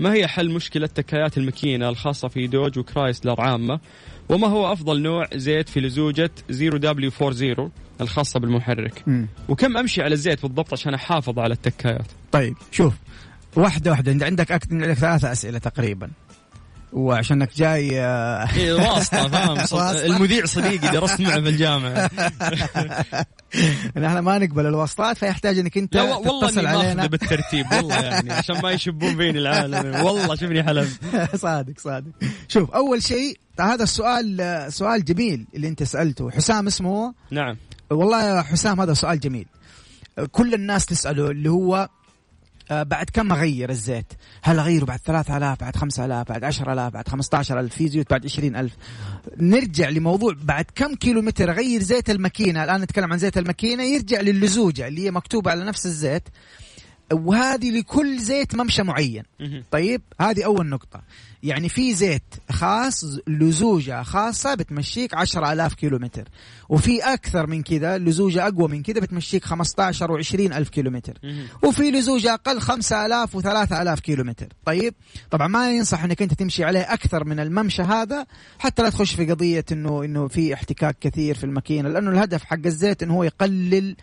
ما 0.00 0.12
هي 0.12 0.26
حل 0.26 0.50
مشكلة 0.50 0.86
تكايات 0.86 1.38
الماكينة 1.38 1.88
الخاصة 1.88 2.28
في 2.28 2.46
دوج 2.46 2.78
وكرايسلر 2.78 3.40
عامة؟ 3.40 3.80
وما 4.28 4.48
هو 4.48 4.72
أفضل 4.72 5.02
نوع 5.02 5.26
زيت 5.34 5.68
في 5.68 5.80
لزوجة 5.80 6.30
0W40 6.52 7.60
الخاصة 8.00 8.40
بالمحرك؟ 8.40 9.02
مم. 9.06 9.26
وكم 9.48 9.76
أمشي 9.76 10.02
على 10.02 10.12
الزيت 10.12 10.42
بالضبط 10.42 10.72
عشان 10.72 10.94
أحافظ 10.94 11.38
على 11.38 11.54
التكايات؟ 11.54 12.06
طيب 12.32 12.54
شوف 12.72 12.94
واحدة 13.56 13.90
واحدة 13.90 14.12
انت 14.12 14.22
عندك 14.22 14.52
أكثر 14.52 14.74
عندك 14.74 14.92
ثلاثة 14.92 15.32
أسئلة 15.32 15.58
تقريبا. 15.58 16.10
وعشانك 16.96 17.56
جاي 17.56 18.00
آه، 18.00 18.48
إيه، 18.56 18.72
واسطة 18.72 19.28
فاهم. 19.68 19.96
المذيع 19.96 20.44
صديقي 20.44 20.88
درست 20.88 21.20
معه 21.20 21.40
في 21.40 21.48
الجامعة. 21.48 22.10
نحن 23.96 24.18
ما 24.18 24.38
نقبل 24.38 24.66
الواسطات 24.66 25.18
فيحتاج 25.18 25.58
إنك 25.58 25.78
أنت 25.78 25.96
لا 25.96 26.02
والله 26.02 26.48
تتصل 26.48 26.66
علينا. 26.66 27.06
بالترتيب 27.06 27.66
والله 27.72 27.94
يعني 27.94 28.32
عشان 28.32 28.62
ما 28.62 28.70
يشبون 28.70 29.16
بين 29.16 29.36
العالم. 29.36 30.04
والله 30.04 30.34
شوفني 30.34 30.62
حلم. 30.64 30.88
صادق 31.34 31.78
صادق. 31.78 32.10
شوف 32.48 32.70
أول 32.70 33.02
شيء 33.02 33.38
هذا 33.60 33.82
السؤال 33.82 34.66
سؤال 34.72 35.04
جميل 35.04 35.46
اللي 35.54 35.68
أنت 35.68 35.82
سألته. 35.82 36.30
حسام 36.30 36.66
اسمه 36.66 36.90
هو؟ 36.90 37.12
نعم. 37.30 37.56
والله 37.90 38.24
يا 38.24 38.42
حسام 38.42 38.80
هذا 38.80 38.94
سؤال 38.94 39.20
جميل. 39.20 39.46
كل 40.32 40.54
الناس 40.54 40.86
تسأله 40.86 41.30
اللي 41.30 41.50
هو 41.50 41.88
بعد 42.70 43.10
كم 43.12 43.32
اغير 43.32 43.70
الزيت؟ 43.70 44.12
هل 44.42 44.58
اغيره 44.58 44.84
بعد 44.84 44.98
3000 44.98 45.60
بعد 45.60 45.76
5000 45.76 46.28
بعد 46.28 46.44
10000 46.44 46.92
بعد 46.92 47.08
15000 47.08 47.74
في 47.74 47.88
زيوت 47.88 48.10
بعد 48.10 48.24
20000 48.24 48.72
نرجع 49.36 49.88
لموضوع 49.88 50.34
بعد 50.42 50.64
كم 50.74 50.94
كيلو 50.94 51.22
متر 51.22 51.50
اغير 51.50 51.82
زيت 51.82 52.10
الماكينة؟ 52.10 52.64
الآن 52.64 52.80
نتكلم 52.80 53.12
عن 53.12 53.18
زيت 53.18 53.38
الماكينة 53.38 53.82
يرجع 53.82 54.20
للزوجة 54.20 54.88
اللي 54.88 55.04
هي 55.04 55.10
مكتوبة 55.10 55.50
على 55.50 55.64
نفس 55.64 55.86
الزيت. 55.86 56.22
وهذه 57.12 57.70
لكل 57.78 58.18
زيت 58.18 58.54
ممشى 58.54 58.82
معين. 58.82 59.22
طيب 59.70 60.02
هذه 60.20 60.44
أول 60.44 60.66
نقطة. 60.66 61.02
يعني 61.42 61.68
في 61.68 61.94
زيت 61.94 62.22
خاص 62.50 63.04
لزوجة 63.26 64.02
خاصة 64.02 64.54
بتمشيك 64.54 65.14
10000 65.14 65.74
كيلو 65.74 65.98
متر 65.98 66.28
وفي 66.68 67.00
أكثر 67.00 67.46
من 67.46 67.62
كذا 67.62 67.98
لزوجة 67.98 68.48
أقوى 68.48 68.68
من 68.68 68.82
كذا 68.82 69.00
بتمشيك 69.00 69.44
15 69.44 70.22
و20 70.22 70.34
ألف 70.34 70.68
كيلو 70.68 70.90
متر. 70.90 71.18
وفي 71.62 71.90
لزوجة 71.90 72.34
أقل 72.34 72.60
5000 72.60 73.36
و3000 73.36 74.00
كيلو 74.00 74.24
متر 74.24 74.48
طيب 74.64 74.94
طبعا 75.30 75.48
ما 75.48 75.72
ينصح 75.72 76.04
إنك 76.04 76.22
أنت 76.22 76.34
تمشي 76.34 76.64
عليه 76.64 76.80
أكثر 76.92 77.24
من 77.24 77.40
الممشى 77.40 77.82
هذا 77.82 78.26
حتى 78.58 78.82
لا 78.82 78.90
تخش 78.90 79.14
في 79.14 79.30
قضية 79.30 79.64
إنه 79.72 80.04
إنه 80.04 80.28
في 80.28 80.54
احتكاك 80.54 80.96
كثير 81.00 81.34
في 81.34 81.44
الماكينة. 81.44 81.88
لأنه 81.88 82.10
الهدف 82.10 82.44
حق 82.44 82.66
الزيت 82.66 83.02
إنه 83.02 83.14
هو 83.14 83.24
يقلل 83.24 83.96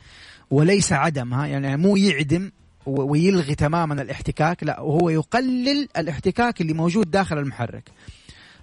وليس 0.51 0.93
عدمها 0.93 1.47
يعني 1.47 1.77
مو 1.77 1.95
يعدم. 1.95 2.51
ويلغي 2.85 3.55
تماما 3.55 4.01
الاحتكاك 4.01 4.63
لا 4.63 4.79
وهو 4.79 5.09
يقلل 5.09 5.87
الاحتكاك 5.97 6.61
اللي 6.61 6.73
موجود 6.73 7.11
داخل 7.11 7.37
المحرك. 7.37 7.83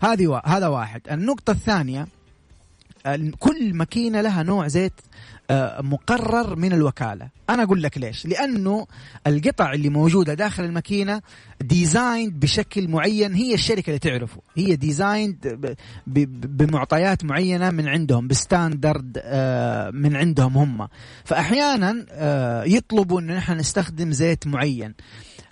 هذه 0.03 0.43
هذا 0.45 0.67
واحد. 0.67 1.01
النقطة 1.11 1.51
الثانية 1.51 2.03
ال- 2.03 2.09
كل 3.39 3.75
ماكينة 3.75 4.21
لها 4.21 4.43
نوع 4.43 4.69
زيت 4.69 4.93
آه، 5.51 5.83
مقرر 5.83 6.57
من 6.57 6.73
الوكالة. 6.73 7.29
أنا 7.51 7.63
أقول 7.63 7.83
لك 7.83 7.99
ليش. 7.99 8.27
لأنه 8.27 8.87
القطع 9.27 9.73
اللي 9.73 9.89
موجودة 9.89 10.35
داخل 10.35 10.65
الماكينة 10.65 11.23
designed 11.61 12.41
بشكل 12.41 12.89
معين. 12.89 13.35
هي 13.35 13.55
الشركة 13.55 13.87
اللي 13.91 13.99
تعرفه. 13.99 14.41
هي 14.57 14.77
designed 14.77 15.77
بمعطيات 16.07 17.25
معينة 17.25 17.71
من 17.71 17.89
عندهم 17.89 18.29
ب 18.29 18.39
standard 18.39 19.21
آه، 19.23 19.91
من 19.91 20.17
عندهم 20.17 20.59
هم. 20.59 20.89
فأحيانا 21.25 22.07
آه، 22.11 22.65
يطلبوا 22.65 23.21
أن 23.21 23.27
نحن 23.27 23.53
نستخدم 23.53 24.13
زيت 24.13 24.47
معين. 24.47 24.95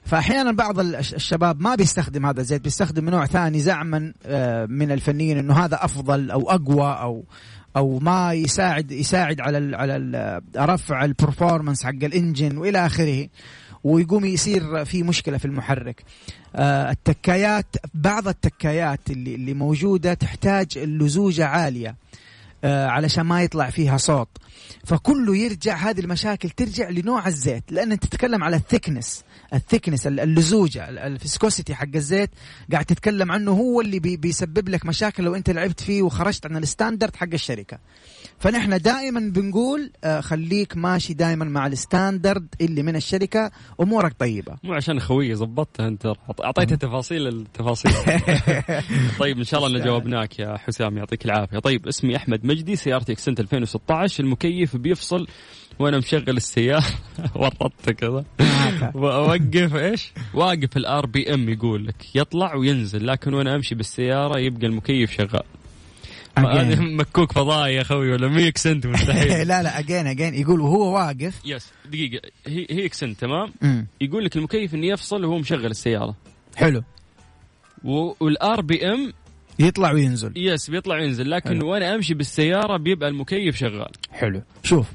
فأحيانا 0.09 0.53
بعض 0.53 0.79
ال- 0.81 0.97
الش- 0.97 1.15
الشباب 1.15 1.61
ما 1.61 1.75
بيستخدم 1.75 2.27
هذا 2.27 2.41
الزيت 2.41 2.63
بيستخدم 2.65 3.09
نوع 3.09 3.27
ثاني 3.27 3.61
زعما 3.61 4.13
آه، 4.27 4.67
من 4.67 4.93
الفنيين 4.93 5.39
إنه 5.39 5.55
هذا 5.65 5.85
أفضل 5.85 6.31
أو 6.31 6.51
أقوى 6.51 6.83
أو 7.01 7.25
أو 7.77 7.99
ما 7.99 8.33
يساعد 8.33 8.91
يساعد 8.93 9.41
على 9.41 9.59
ال 9.59 9.75
على 9.75 9.97
ال 9.97 10.41
رفع 10.57 11.05
ال 11.05 11.12
performance 11.12 11.85
حق 11.85 11.91
ال 11.91 12.00
engine 12.00 12.57
وإلى 12.59 12.87
آخره. 12.87 13.29
ويقوم 13.85 14.25
يصير 14.25 14.85
في 14.85 15.03
مشكلة 15.03 15.39
في 15.39 15.45
المحرك. 15.45 16.03
آه، 16.57 16.91
التكايات 16.91 17.67
بعض 17.95 18.29
التكايات 18.29 19.11
اللي 19.11 19.35
اللي 19.35 19.55
موجودة 19.55 20.15
تحتاج 20.15 20.79
لزوجه 20.79 21.47
عالية. 21.47 21.97
علشان 22.65 23.23
ما 23.25 23.43
يطلع 23.43 23.71
فيها 23.71 23.97
صوت. 23.97 24.29
فكله 24.85 25.37
يرجع 25.37 25.77
هذه 25.77 26.01
المشاكل 26.01 26.51
ترجع 26.51 26.89
لنوع 26.89 27.27
الزيت 27.27 27.65
لأن 27.73 27.93
أنت 27.93 28.07
تتكلم 28.07 28.45
على 28.45 28.57
ال 28.57 28.64
thickness 28.64 29.25
ال 29.55 29.60
thickness 29.60 30.07
اللزوجه 30.07 30.89
ال- 30.89 30.99
ال 30.99 31.07
viscosity 31.07 31.75
حق 31.75 31.89
الزيت 31.95 32.31
قاعد 32.73 32.85
تتكلم 32.85 33.33
عنه 33.33 33.51
هو 33.51 33.81
اللي 33.81 33.99
بي 33.99 34.17
بيسبب 34.17 34.69
لك 34.69 34.87
مشاكل 34.87 35.25
لو 35.25 35.35
أنت 35.35 35.51
لعبت 35.51 35.81
فيه 35.81 36.03
وخرجت 36.03 36.47
عن 36.47 36.57
ال 36.57 36.64
standard 36.64 37.17
حق 37.17 37.29
الشركة. 37.33 37.79
فنحن 38.41 38.79
دائما 38.79 39.21
بنقول 39.35 39.91
آه، 40.05 40.21
خليك 40.21 40.77
ماشي 40.77 41.15
دائما 41.15 41.45
مع 41.45 41.67
ال 41.67 41.76
standard 41.76 42.47
اللي 42.61 42.83
من 42.83 42.97
الشركة 42.97 43.51
أمورك 43.81 44.13
طيبة. 44.19 44.57
مو 44.65 44.75
عشان 44.75 45.01
خويي 45.01 45.35
ظبطتها 45.35 45.89
أنت. 45.89 46.07
أعط- 46.07 46.45
اعطيته 46.45 46.77
تفاصيل 46.77 47.27
التفاصيل 47.29 47.93
طيب 49.21 49.39
إن 49.39 49.45
شاء 49.45 49.67
الله 49.67 49.79
ان 49.79 49.85
جاوبناك 49.85 50.39
يا 50.39 50.57
حسام 50.57 50.97
يعطيك 50.99 51.25
العافية. 51.25 51.59
طيب 51.59 51.87
اسمي 51.89 52.17
أحمد 52.17 52.45
مجدي 52.47 52.77
سيارتي 52.77 53.13
اكسنت 53.13 53.41
2016 53.41 54.25
المكيف 54.25 54.77
بيفصل 54.77 55.27
وأنا 55.79 55.99
مشغل 55.99 56.37
السيارة. 56.37 56.85
ورطت 57.37 57.91
كذا. 57.91 58.25
وأوقف 58.95 59.75
إيش؟ 59.77 60.13
واقف 60.35 60.77
ال 60.77 61.07
RPM 61.07 61.49
يقول 61.49 61.87
لك 61.87 62.17
يطلع 62.17 62.55
وينزل 62.55 63.07
لكن 63.07 63.35
وأنا 63.35 63.55
أمشي 63.55 63.75
بالسيارة 63.75 64.39
يبقى 64.39 64.67
المكيف 64.67 65.11
شغال. 65.13 65.43
Again. 66.45 66.79
مكوك 66.81 67.33
فضائي 67.33 67.75
يا 67.75 67.83
خوي 67.83 68.13
ولا 68.13 68.29
اكسنت 68.29 68.87
مستحيل. 68.87 69.29
لا 69.49 69.63
لا 69.63 69.79
again 69.79 70.07
again. 70.07 70.35
يقول 70.35 70.61
وهو 70.61 70.95
واقف. 70.95 71.41
yes 71.45 71.73
دقيقة. 71.87 72.29
هي 72.47 72.67
هي 72.71 72.87
اكسنت 72.87 73.21
تمام؟ 73.21 73.53
مم. 73.63 73.87
يقول 74.01 74.25
لك 74.25 74.37
المكيف 74.37 74.75
إنه 74.75 74.87
يفصل 74.87 75.25
وهو 75.25 75.39
مشغل 75.39 75.67
السيارة. 75.67 76.17
حلو. 76.57 76.83
وال 77.85 78.61
RPM 78.61 79.13
يطلع 79.59 79.93
وينزل. 79.93 80.33
yes 80.37 80.71
بيطلع 80.71 80.97
وينزل 80.97 81.31
لكن 81.31 81.49
حلو. 81.49 81.71
وأنا 81.71 81.95
أمشي 81.95 82.15
بالسيارة 82.15 82.77
بيبقى 82.77 83.09
المكيف 83.09 83.57
شغال. 83.57 83.91
حلو. 84.13 84.43
شوف 84.63 84.87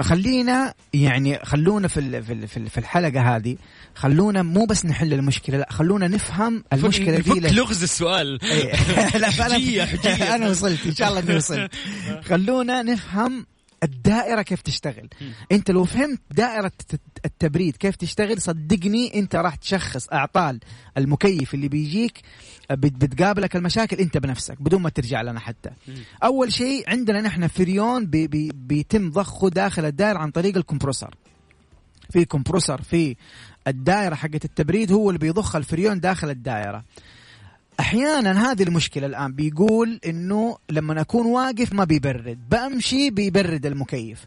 خلينا 0.00 0.74
يعني 0.94 1.38
خلونا 1.44 1.88
في 1.88 2.22
في 2.22 2.46
في 2.46 2.56
ال- 2.56 2.70
في 2.70 2.78
الحلقة 2.78 3.36
هذه 3.36 3.56
خلونا 3.94 4.42
مو 4.42 4.64
بس 4.64 4.86
نحل 4.86 5.12
المشكلة 5.12 5.58
لا 5.58 5.68
خلونا 5.70 6.08
نفهم 6.08 6.64
المشكلة 6.72 7.18
دي. 7.18 7.40
لغز 7.54 7.82
السؤال 7.82 8.38
إيه. 8.44 8.72
لا 9.18 9.30
حجية- 9.30 9.40
حجية. 9.80 9.82
أنا 10.34 10.48
وصلت 10.50 10.86
إن 10.86 10.94
شاء 10.94 11.08
الله 11.08 11.20
إني 11.20 11.36
وصلت 11.36 11.70
خلونا 12.24 12.82
نفهم 12.82 13.46
الدائرة 13.82 14.42
كيف 14.42 14.60
تشتغل 14.62 15.08
أنت 15.52 15.70
لو 15.70 15.84
فهمت 15.84 16.20
دائرة 16.30 16.72
الت- 16.80 17.00
التبريد 17.24 17.76
كيف 17.76 17.96
تشتغل 17.96 18.40
صدقني 18.40 19.18
أنت 19.18 19.36
راح 19.36 19.54
تشخص 19.54 20.08
أعطال 20.12 20.60
المكيف 20.98 21.54
اللي 21.54 21.68
بيجيك 21.68 22.20
بتقابلك 22.70 23.56
المشاكل 23.56 23.96
انت 23.96 24.18
بنفسك 24.18 24.62
بدون 24.62 24.82
ما 24.82 24.90
ترجع 24.90 25.22
لنا 25.22 25.40
حتى. 25.40 25.70
أول 26.24 26.52
شيء 26.52 26.90
عندنا 26.90 27.20
نحن 27.20 27.46
فريون 27.46 28.06
بي 28.06 28.26
بي 28.26 28.50
بيتم 28.54 29.10
ضخه 29.10 29.48
داخل 29.50 29.84
الدائرة 29.84 30.18
عن 30.18 30.30
طريق 30.30 30.56
ال 30.56 30.61
compressor. 30.61 31.14
في 32.10 32.24
compressor 32.24 32.82
في 32.82 33.16
الدائرة 33.68 34.14
حقت 34.14 34.44
التبريد 34.44 34.92
هو 34.92 35.10
اللي 35.10 35.18
بيضخ 35.18 35.56
الفريون 35.56 36.00
داخل 36.00 36.30
الدائرة. 36.30 36.84
أحيانا 37.80 38.50
هذه 38.52 38.62
المشكلة 38.62 39.06
الآن 39.06 39.32
بيقول 39.32 40.00
إنه 40.06 40.58
لما 40.70 41.00
أكون 41.00 41.26
واقف 41.26 41.72
ما 41.72 41.84
بيبرد 41.84 42.38
بمشي 42.50 43.10
بيبرد 43.10 43.66
المكيف. 43.66 44.26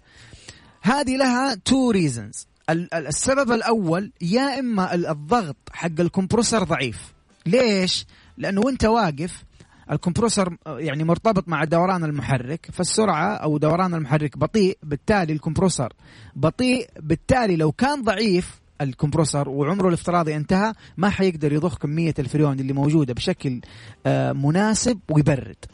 هذه 0.81 1.17
لها 1.17 1.55
two 1.55 1.91
reasons 1.91 2.47
السبب 2.93 3.51
الأول 3.51 4.11
يا 4.21 4.59
إما 4.59 4.95
ال- 4.95 5.05
الضغط 5.07 5.55
حق 5.71 5.99
ال 5.99 6.05
compressor 6.05 6.63
ضعيف. 6.63 7.13
ليش؟ 7.45 8.05
لأنه 8.39 8.61
وانت 8.61 8.85
واقف 8.85 9.43
ال 9.91 9.97
compressor 9.97 10.57
يعني 10.67 11.03
مرتبط 11.03 11.47
مع 11.47 11.63
دوران 11.63 12.03
المحرك 12.03 12.67
فالسرعة 12.73 13.33
أو 13.35 13.57
دوران 13.57 13.93
المحرك 13.93 14.37
بطيء 14.37 14.77
بالتالي 14.83 15.33
ال 15.33 15.39
compressor 15.39 15.93
بطيء 16.35 16.89
بالتالي 16.99 17.55
لو 17.55 17.71
كان 17.71 18.03
ضعيف 18.03 18.59
ال 18.81 18.87
compressor 18.87 19.49
وعمره 19.49 19.87
الافتراضي 19.87 20.35
انتهى 20.35 20.73
ما 20.97 21.09
حيقدر 21.09 21.53
يضخ 21.53 21.77
كمية 21.77 22.13
الفريون 22.19 22.59
اللي 22.59 22.73
موجودة 22.73 23.13
بشكل 23.13 23.61
آه، 24.05 24.31
مناسب 24.31 24.99
ويبرد. 25.09 25.65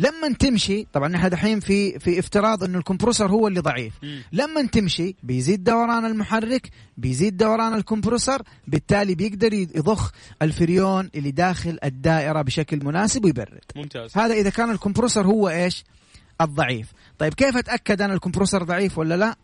لما 0.00 0.32
تمشي 0.38 0.86
طبعا 0.92 1.08
نحن 1.08 1.28
دحين 1.28 1.60
في 1.60 1.98
في 1.98 2.18
افتراض 2.18 2.64
إنه 2.64 2.78
ال 2.78 2.83
compressor 2.83 3.30
هو 3.30 3.48
اللي 3.48 3.60
ضعيف. 3.60 3.94
لما 4.32 4.66
تمشي 4.66 5.16
بيزيد 5.22 5.64
دوران 5.64 6.04
المحرك 6.04 6.70
بيزيد 6.96 7.36
دوران 7.36 7.74
ال 7.74 7.80
compressor 7.80 8.42
بالتالي 8.68 9.14
بيقدر 9.14 9.52
يضخ 9.52 10.12
الفريون 10.42 11.10
اللي 11.14 11.30
داخل 11.30 11.78
الدائرة 11.84 12.42
بشكل 12.42 12.84
مناسب 12.84 13.24
ويبرد. 13.24 13.64
ممتاز. 13.76 14.16
هذا 14.16 14.34
إذا 14.34 14.50
كان 14.50 14.70
ال 14.70 14.75
compressor 14.75 15.26
هو 15.26 15.48
إيش؟ 15.48 15.84
الضعيف. 16.40 16.92
طيب 17.18 17.34
كيف 17.34 17.56
أتأكد 17.56 18.02
أنا 18.02 18.14
ال 18.14 18.18
compressor 18.18 18.62
ضعيف 18.62 18.98
ولا 18.98 19.16
لا؟ 19.16 19.36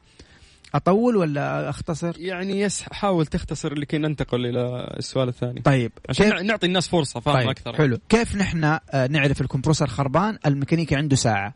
أطول 0.77 1.17
ولا 1.17 1.69
أختصر؟ 1.71 2.15
يعني 2.19 2.61
yes 2.61 2.83
حاول 2.83 3.27
تختصر 3.27 3.75
لكي 3.75 3.99
ننتقل 3.99 4.47
إلى 4.47 4.95
السؤال 4.99 5.29
الثاني. 5.29 5.61
طيب 5.61 5.93
عشان 6.09 6.31
كيف- 6.31 6.41
نعطي 6.41 6.67
الناس 6.67 6.89
فرصة 6.89 7.21
فهم 7.21 7.35
طيب 7.35 7.49
أكثر. 7.49 7.77
حلو. 7.77 7.99
كيف 8.09 8.37
نحن 8.37 8.65
آه، 8.65 8.81
نعرف 9.11 9.41
الكمبروسر 9.41 9.87
خربان؟ 9.87 10.39
الميكانيكي 10.47 10.97
عنده 10.97 11.17
ساعة. 11.17 11.55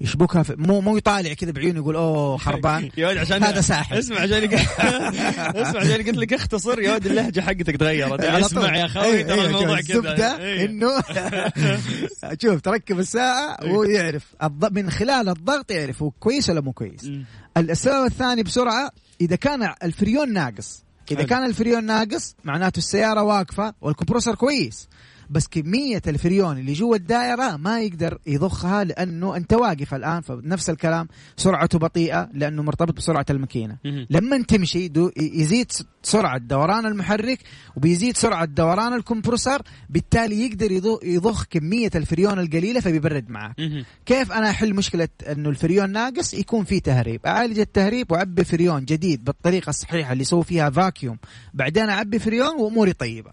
يشبكها 0.00 0.42
في 0.42 0.54
مو 0.58 0.80
مو 0.80 0.96
يطالع 0.96 1.32
كذا 1.34 1.50
بعيونه 1.50 1.78
يقول 1.78 1.96
أوه 1.96 2.36
خربان 2.36 2.90
يا 2.96 3.08
ولد 3.08 3.18
عشان 3.18 3.42
هذا 3.44 3.60
ساحر. 3.60 3.98
اسمع 3.98 4.16
عشان 4.20 4.44
اسمع 5.62 5.80
عشان 5.80 5.92
قلت 6.06 6.16
لك 6.16 6.32
اختصر 6.32 6.80
يا 6.80 6.92
ولد 6.92 7.06
اللهجة 7.06 7.40
حقتك 7.40 7.76
تغيرت 7.76 8.24
على 8.24 8.46
اسمع. 8.46 8.76
يا 8.76 8.86
أخوي 8.86 9.04
إيه، 9.04 9.22
ترى 9.22 9.34
إيه، 9.40 9.46
الموضوع 9.46 9.80
كذا 9.80 9.96
الزبده 9.98 10.38
إيه. 10.38 10.64
إنه 10.64 10.90
شوف 12.42 12.60
تركب 12.60 12.98
الساعة. 12.98 13.56
وهو 13.62 13.82
يعرف 13.84 14.24
الض- 14.42 14.72
من 14.72 14.90
خلال 14.90 15.28
الضغط 15.28 15.70
يعرف 15.70 16.02
هو 16.02 16.10
كويس 16.10 16.50
ولا 16.50 16.60
مو 16.60 16.72
كويس. 16.72 17.10
السبب 17.56 18.04
الثاني 18.06 18.42
بسرعة 18.42 18.90
إذا 19.20 19.36
كان 19.36 19.74
الفريون 19.82 20.32
ناقص 20.32 20.84
إذا. 21.10 21.22
كان 21.22 21.44
الفريون 21.44 21.84
ناقص 21.84 22.34
معناته 22.44 22.78
السيارة 22.78 23.22
واقفة 23.22 23.74
وال 23.80 23.89
compressor 23.89 24.34
كويس 24.34 24.88
بس 25.32 25.48
كمية 25.48 26.02
الفريون 26.06 26.58
اللي 26.58 26.72
جوا 26.72 26.96
الدائرة 26.96 27.56
ما 27.56 27.80
يقدر 27.80 28.18
يضخها 28.26 28.84
لأنه 28.84 29.36
أنت 29.36 29.52
واقف 29.52 29.94
الآن 29.94 30.20
فنفس 30.20 30.70
الكلام 30.70 31.08
سرعته 31.36 31.78
بطيئة 31.78 32.28
لأنه 32.34 32.62
مرتبط 32.62 32.96
بسرعة 32.96 33.26
الماكينة. 33.30 33.76
لما 34.10 34.42
تمشي 34.42 34.90
يزيد 35.16 35.72
سرعة 36.02 36.38
دوران 36.38 36.86
المحرك 36.86 37.38
وبيزيد 37.76 38.16
سرعة 38.16 38.44
دوران 38.44 38.92
ال 38.94 39.00
compressor 39.00 39.62
بالتالي 39.90 40.46
يقدر 40.46 40.72
يضخ, 41.02 41.44
كمية 41.44 41.90
الفريون 41.94 42.38
القليلة 42.38 42.80
فبيبرد 42.80 43.30
مهم. 43.30 43.84
كيف 44.06 44.32
أنا 44.32 44.50
أحل 44.50 44.74
مشكلة 44.74 45.08
إنه 45.32 45.48
الفريون 45.48 45.92
ناقص 45.92 46.34
يكون 46.34 46.64
في 46.64 46.80
تهريب 46.80 47.20
أعالج 47.26 47.58
التهريب 47.58 48.12
واعبي 48.12 48.44
فريون 48.44 48.84
جديد 48.84 49.24
بالطريقة 49.24 49.70
الصحيحة 49.70 50.12
اللي 50.12 50.22
يسوي 50.22 50.44
فيها 50.44 50.70
vacuum 50.70 51.18
بعدين 51.54 51.88
أعبي 51.88 52.18
فريون 52.18 52.60
وأموري 52.60 52.92
طيبة. 52.92 53.30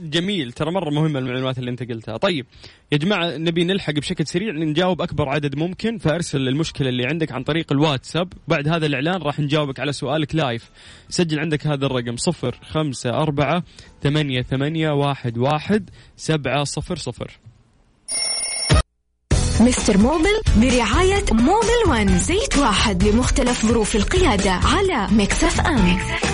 جميل. 0.00 0.52
ترى 0.52 0.70
مرة 0.70 0.90
مهمة 0.90 1.18
المعلومات 1.18 1.58
اللي 1.58 1.70
انت 1.70 1.82
قلتها. 1.82 2.16
طيب 2.16 2.46
يا 2.92 2.98
جماعة 2.98 3.36
نبي 3.36 3.64
نلحق 3.64 3.92
بشكل 3.92 4.26
سريع 4.26 4.52
نجاوب 4.52 5.02
أكبر 5.02 5.28
عدد 5.28 5.56
ممكن 5.56 5.98
فأرسل 5.98 6.48
المشكلة 6.48 6.88
اللي 6.88 7.06
عندك 7.06 7.32
عن 7.32 7.42
طريق 7.42 7.72
الواتساب. 7.72 8.32
بعد 8.48 8.68
هذا 8.68 8.86
الإعلان 8.86 9.22
راح 9.22 9.40
نجاوبك 9.40 9.80
على 9.80 9.92
سؤالك 9.92 10.34
live. 10.34 10.70
سجل 11.08 11.40
عندك 11.40 11.66
هذا 11.66 11.86
الرقم 11.86 12.16
صفر 12.16 12.58
خمسة 12.62 13.10
أربعة 13.10 13.62
ثمانية 14.02 14.42
ثمانية 14.42 14.90
واحد 14.90 15.38
واحد 15.38 15.90
سبعة 16.16 16.64
صفر 16.64 16.96
صفر. 16.96 17.38
مستر 19.60 19.98
موبل 19.98 20.40
برعاية 20.56 21.24
موبل 21.32 21.90
ون 21.90 22.18
زيت 22.18 22.58
واحد 22.58 23.04
لمختلف 23.04 23.66
ظروف 23.66 23.96
القيادة 23.96 24.50
على 24.50 25.08
Mix 25.16 25.44
FM. 25.44 25.96
بس 25.96 26.27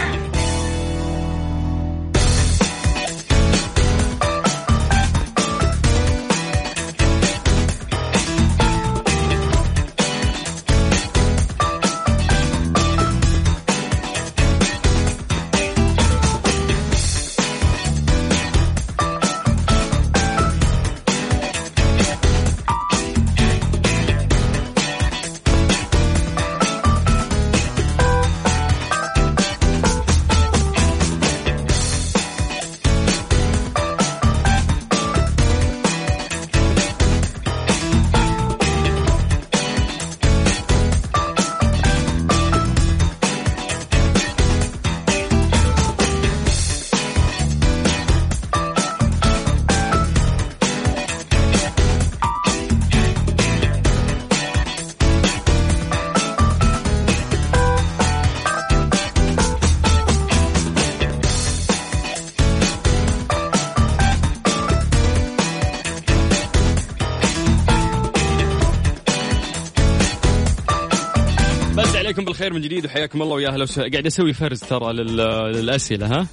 عليكم 72.14 72.24
بالخير 72.24 72.52
من 72.52 72.60
جديد 72.60 72.86
وحياكم 72.86 73.22
الله 73.22 73.34
ويا 73.34 73.48
أهلا 73.48 73.62
وسهلا. 73.62 73.90
قاعد 73.90 74.06
أسوي 74.06 74.32
فرز 74.32 74.60
ترى 74.60 74.92
لل- 74.92 75.16
للأسئلة 75.52 76.06
ها؟ 76.06 76.26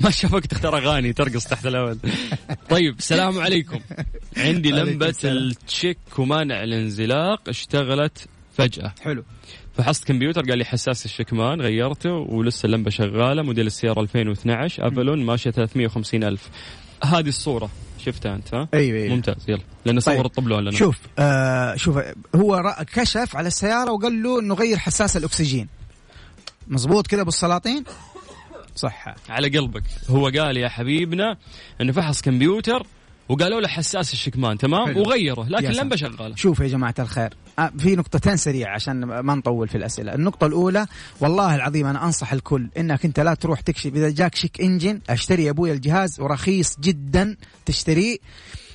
ما 0.00 0.10
شافك 0.10 0.46
تختار 0.46 0.76
أغاني 0.76 1.12
ترقص 1.12 1.44
تحت 1.44 1.66
الهواء 1.66 1.96
طيب 2.70 2.98
السلام 2.98 3.38
عليكم. 3.38 3.80
عندي 4.36 4.70
لمبة. 4.70 5.14
التشيك 5.24 5.98
ومانع 6.18 6.62
الانزلاق 6.64 7.48
اشتغلت 7.48 8.28
فجأة. 8.56 8.94
حلو. 9.02 9.24
فحصت 9.76 10.04
كمبيوتر 10.04 10.42
قال 10.42 10.58
لي 10.58 10.64
حساس 10.64 11.04
الشكمان 11.04 11.60
غيرته 11.60 12.10
ولسه 12.12 12.66
اللمبة 12.66 12.90
شغالة 12.90 13.42
موديل 13.42 13.66
السيارة 13.66 14.00
2012 14.00 14.88
أفلون 14.88 15.24
ماشية 15.24 15.50
350 15.50 16.24
ألف. 16.24 16.48
هذه 17.04 17.28
الصورة. 17.28 17.70
شفتها 17.98 18.34
أنت 18.34 18.54
ها؟ 18.54 18.68
أيوه 18.74 18.98
أيوه. 18.98 19.14
ممتاز 19.14 19.36
يلا. 19.48 19.60
لأن 19.84 20.00
صور 20.00 20.14
طيب. 20.14 20.26
الطبلون 20.26 20.60
لنا. 20.60 20.70
شوف 20.70 20.96
آه 21.18 21.76
شوف 21.76 21.98
هو 22.34 22.62
رأ- 22.62 22.82
كشف 22.82 23.36
على 23.36 23.48
السيارة 23.48 23.92
وقال 23.92 24.22
له 24.22 24.40
إنه 24.40 24.54
غير 24.54 24.76
حساس 24.78 25.16
الأكسجين. 25.16 25.68
مزبوط 26.68 27.06
كده 27.06 27.22
بالسلاطين 27.22 27.84
صح. 28.76 29.14
على 29.28 29.48
قلبك. 29.58 29.82
هو 30.10 30.24
قال 30.28 30.56
يا 30.56 30.68
حبيبنا 30.68 31.36
إنه 31.80 31.92
فحص 31.92 32.20
كمبيوتر 32.22 32.86
وقالوا 33.28 33.60
له 33.60 33.68
حساس 33.68 34.12
الشكمان 34.12 34.58
تمام؟ 34.58 34.86
حلو. 34.86 35.00
وغيره 35.00 35.46
لكن. 35.48 35.66
اللمبه 35.66 35.96
شغاله 35.96 36.36
شوف 36.36 36.60
يا 36.60 36.66
جماعة 36.68 36.94
الخير 36.98 37.30
آه، 37.58 37.72
في 37.78 37.96
نقطتين 37.96 38.36
سريعة 38.36 38.74
عشان 38.74 39.04
ما 39.04 39.34
نطول 39.34 39.68
في 39.68 39.74
الأسئلة. 39.78 40.14
النقطة 40.14 40.46
الأولى 40.46 40.86
والله 41.20 41.54
العظيم 41.54 41.86
أنا 41.86 42.04
أنصح 42.04 42.32
الكل 42.32 42.68
إنك 42.78 43.04
أنت 43.04 43.20
لا 43.20 43.34
تروح 43.34 43.60
تكشف. 43.60 43.94
إذا 43.94 44.10
جاك 44.10 44.34
شيك 44.34 44.60
إنجن 44.60 45.00
أشتري 45.10 45.44
يا 45.44 45.50
أبوي 45.50 45.72
الجهاز 45.72 46.20
ورخيص 46.20 46.80
جدا 46.80 47.36
تشتريه 47.66 48.16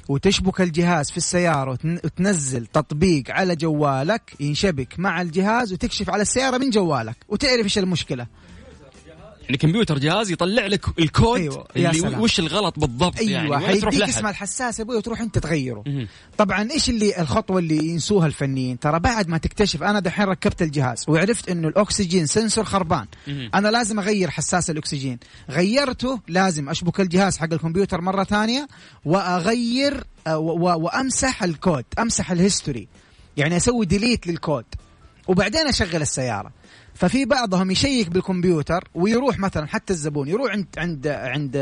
وتشبك 0.09 0.61
الجهاز 0.61 1.11
في 1.11 1.17
السيارة 1.17 1.71
وتن- 1.71 1.99
وتنزل 2.05 2.65
تطبيق 2.65 3.23
على 3.29 3.55
جوالك 3.55 4.21
ينشبك 4.39 4.99
مع 4.99 5.21
الجهاز 5.21 5.73
وتكشف 5.73 6.09
على 6.09 6.21
السيارة 6.21 6.57
من 6.57 6.69
جوالك 6.69 7.15
وتعرف 7.29 7.63
إيش 7.63 7.77
المشكلة. 7.77 8.27
يعني 9.43 9.57
كمبيوتر 9.57 9.97
جهاز 9.97 10.31
يطلع 10.31 10.65
لك 10.65 10.99
الكود 10.99 11.39
أيوة، 11.39 11.67
يا 11.75 11.89
اللي 11.89 12.01
سلام. 12.01 12.21
وش 12.21 12.39
الغلط 12.39 12.79
بالضبط 12.79 13.19
أيوة 13.19 13.31
يعني 13.31 13.49
وين 13.49 13.79
تروح 13.79 13.93
لحد 13.93 14.09
اسم 14.09 14.27
الحساس 14.27 14.79
يا 14.79 14.83
أبوي 14.83 14.95
وتروح 14.97 15.21
أنت 15.21 15.37
تغيره. 15.37 15.83
مهم. 15.87 16.07
طبعا 16.37 16.71
إيش 16.71 16.89
اللي 16.89 17.21
الخطوة 17.21 17.59
اللي 17.59 17.85
ينسوها 17.85 18.27
الفنيين؟ 18.27 18.79
ترى 18.79 18.99
بعد 18.99 19.27
ما 19.27 19.37
تكتشف 19.37 19.83
أنا 19.83 19.99
دحين 19.99 20.25
ركبت 20.25 20.61
الجهاز 20.61 21.05
وعرفت 21.07 21.49
إنه 21.49 21.67
الأكسجين 21.67 22.25
سنسور 22.25 22.63
خربان. 22.63 23.05
مهم. 23.27 23.49
أنا 23.55 23.67
لازم 23.67 23.99
أغير 23.99 24.29
حساس 24.29 24.69
الأكسجين. 24.69 25.19
غيرته 25.49 26.19
لازم 26.27 26.69
أشبك 26.69 26.99
الجهاز 26.99 27.37
حق 27.37 27.53
الكمبيوتر 27.53 28.01
مرة 28.01 28.23
ثانية 28.23 28.67
وأغير 29.05 30.03
آه، 30.27 30.37
وأمسح 30.37 31.43
الكود 31.43 31.85
أمسح 31.99 32.31
ال 32.31 32.37
history. 32.37 32.87
يعني 33.37 33.57
أسوي 33.57 33.85
delete 33.85 34.27
للكود. 34.27 34.65
وبعدين 35.27 35.67
أشغل 35.67 36.01
السيارة. 36.01 36.51
ففي 36.95 37.25
بعضهم 37.25 37.71
يشيك 37.71 38.09
بالكمبيوتر 38.09 38.89
ويروح 38.93 39.39
مثلا 39.39 39.67
حتى 39.67 39.93
الزبون 39.93 40.27
يروح 40.27 40.51
عند 40.51 40.67
عند 40.77 41.07
عند 41.07 41.57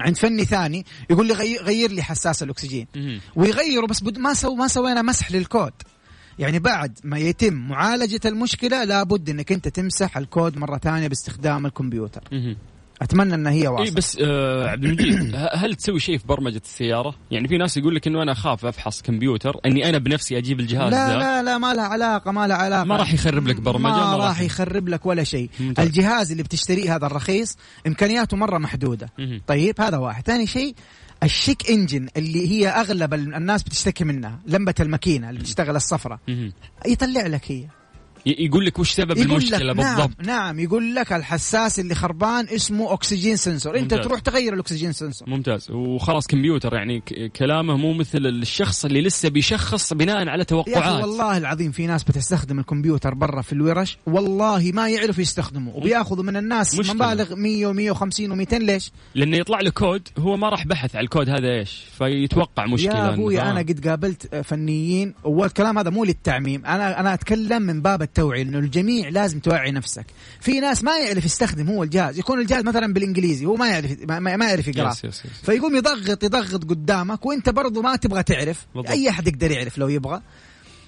عند 0.00 0.16
فني 0.16 0.44
ثاني 0.44 0.86
يقول 1.10 1.26
لي 1.26 1.34
غير, 1.34 1.90
لي 1.90 2.02
حساس 2.02 2.42
الأكسجين 2.42 2.86
مهم. 2.96 3.20
ويغيروا 3.36 3.88
بس 3.88 4.00
بد 4.02 4.18
ما 4.18 4.34
سو 4.34 4.54
ما 4.54 4.68
سوينا 4.68 5.02
مسح 5.02 5.32
للكود 5.32 5.72
يعني 6.38 6.58
بعد 6.58 6.98
ما 7.04 7.18
يتم 7.18 7.54
معالجة 7.54 8.20
المشكلة 8.24 8.84
لابد 8.84 9.30
إنك 9.30 9.52
أنت 9.52 9.68
تمسح 9.68 10.16
الكود 10.16 10.58
مرة 10.58 10.78
ثانية 10.78 11.08
باستخدام 11.08 11.66
الكمبيوتر. 11.66 12.20
أتمنى 13.02 13.34
إن 13.34 13.46
هي 13.46 13.62
اي 13.62 13.68
واصلة. 13.68 13.94
بس 13.94 14.18
آه 14.20 14.68
عبد 14.68 14.84
المجيد 14.84 15.36
هل 15.62 15.74
تسوي 15.74 16.00
شيء 16.00 16.18
في 16.18 16.26
برمجة 16.26 16.60
السيارة؟ 16.64 17.14
يعني 17.30 17.48
في 17.48 17.58
ناس 17.58 17.76
يقول 17.76 17.94
لك 17.94 18.06
إنه 18.06 18.22
أنا 18.22 18.32
أخاف 18.32 18.66
أفحص 18.66 19.02
كمبيوتر 19.02 19.56
إني 19.66 19.88
أنا 19.88 19.98
بنفسي 19.98 20.38
أجيب 20.38 20.60
الجهاز 20.60 20.92
لا 20.92 21.08
ذا. 21.08 21.16
لا 21.16 21.42
لا 21.42 21.58
ما 21.58 21.74
لها 21.74 21.84
علاقة 21.84 22.32
ما 22.32 22.46
لها 22.46 22.56
علاقة. 22.56 22.84
ما 22.84 22.96
راح 22.96 23.14
يخرب 23.14 23.48
لك 23.48 23.60
برمجة، 23.60 23.92
ما, 23.92 24.16
ما 24.16 24.16
راح 24.16 24.40
يخرب. 24.40 24.88
لك 24.88 25.06
ولا 25.06 25.24
شيء. 25.24 25.50
الجهاز 25.78 26.30
اللي 26.30 26.42
بتشتريه 26.42 26.96
هذا 26.96 27.06
الرخيص 27.06 27.56
إمكانياته 27.86 28.36
مرة 28.36 28.58
محدودة. 28.58 29.12
مهم. 29.18 29.40
طيب 29.46 29.80
هذا 29.80 29.96
واحد. 29.96 30.26
ثاني 30.26 30.46
شيء 30.46 30.74
الشيك 31.22 31.70
إنجن 31.70 32.08
اللي 32.16 32.50
هي 32.50 32.68
أغلب 32.68 33.14
الناس 33.14 33.62
بتشتكي 33.62 34.04
منها 34.04 34.38
لمبة 34.46 34.74
الماكينة 34.80 35.30
اللي 35.30 35.40
بتشتغل 35.40 35.76
الصفرة. 35.76 36.20
يطلع 36.86 37.26
لك 37.26 37.52
هي. 37.52 37.66
يقول 38.26 38.66
لك 38.66 38.78
وش 38.78 38.90
سبب 38.92 39.18
المشكلة 39.18 39.58
لك 39.58 39.76
بالضبط 39.76 40.10
نعم 40.26 40.44
نعم 40.44 40.60
يقول 40.60 40.94
لك 40.94 41.12
الحساس 41.12 41.80
اللي 41.80 41.94
خربان 41.94 42.46
اسمه 42.48 42.94
أكسجين 42.94 43.36
سنسور 43.36 43.78
أنت. 43.78 43.94
تروح 43.94 44.20
تغير 44.20 44.54
الأكسجين 44.54 44.92
سنسور 44.92 45.30
ممتاز 45.30 45.70
وخلاص 45.70 46.26
كمبيوتر 46.26 46.74
يعني 46.74 47.00
كلامه 47.36 47.76
مو 47.76 47.92
مثل 47.92 48.18
الشخص 48.26 48.84
اللي 48.84 49.00
لسه 49.02 49.28
بيشخص 49.28 49.92
بناء 49.92 50.28
على 50.28 50.44
توقعات 50.44 51.02
والله 51.02 51.36
العظيم 51.36 51.72
في 51.72 51.86
ناس 51.86 52.04
بتستخدم 52.04 52.58
الكمبيوتر 52.58 53.14
برا 53.14 53.42
في 53.42 53.52
الورش 53.52 53.98
والله 54.06 54.70
ما 54.74 54.88
يعرفوا 54.88 55.22
يستخدموا 55.22 55.72
وبياخذوا 55.74 56.24
من 56.24 56.36
الناس 56.36 56.78
مشكلة. 56.78 56.94
مبالغ 56.94 57.34
100 57.34 57.94
و150 57.94 58.46
و200 58.48 58.54
ليش؟ 58.54 58.92
لأنه 59.14 59.36
يطلع 59.36 59.60
له 59.60 59.70
كود 59.70 60.08
هو 60.18 60.36
ما 60.36 60.48
راح 60.48 60.66
بحث 60.66 60.96
على 60.96 61.04
الكود 61.04 61.28
هذا 61.28 61.48
إيش 61.58 61.84
فيتوقع 61.98 62.66
مشكلة 62.66 62.98
يا 62.98 63.08
أبوي 63.08 63.42
أنا 63.42 63.60
آه. 63.60 63.62
قد 63.62 63.88
قابلت 63.88 64.36
فنيين 64.36 65.14
والكلام 65.24 65.78
هذا 65.78 65.90
مو 65.90 66.04
للتعميم 66.04 66.66
أنا 66.66 67.00
أنا 67.00 67.14
أتكلم 67.14 67.62
من 67.62 67.82
باب 67.82 68.02
التوعيه 68.18 68.42
لأنه 68.42 68.58
الجميع 68.58 69.08
لازم 69.08 69.40
توعي 69.40 69.70
نفسك. 69.70 70.06
في 70.40 70.60
ناس 70.60 70.84
ما 70.84 70.98
يعرف 70.98 71.24
يستخدم 71.24 71.68
هو 71.68 71.82
الجهاز. 71.82 72.18
يكون 72.18 72.40
الجهاز 72.40 72.64
مثلا 72.64 72.92
بالإنجليزي 72.92 73.46
هو 73.46 73.56
ما 73.56 73.68
يعرف 73.68 73.96
ما, 74.08 74.36
ما 74.36 74.48
يعرف 74.48 74.68
يقرأ. 74.68 74.90
yes 74.90 75.04
yes 75.04 75.24
yes. 75.24 75.30
فيقوم 75.42 75.76
يضغط 75.76 76.24
يضغط 76.24 76.64
قدامك 76.64 77.26
وأنت 77.26 77.48
برضو 77.48 77.82
ما 77.82 77.96
تبغى 77.96 78.22
تعرف. 78.22 78.66
بالضبط. 78.74 78.90
أي 78.90 79.08
أحد 79.08 79.28
يقدر 79.28 79.50
يعرف 79.50 79.78
لو 79.78 79.88
يبغى. 79.88 80.20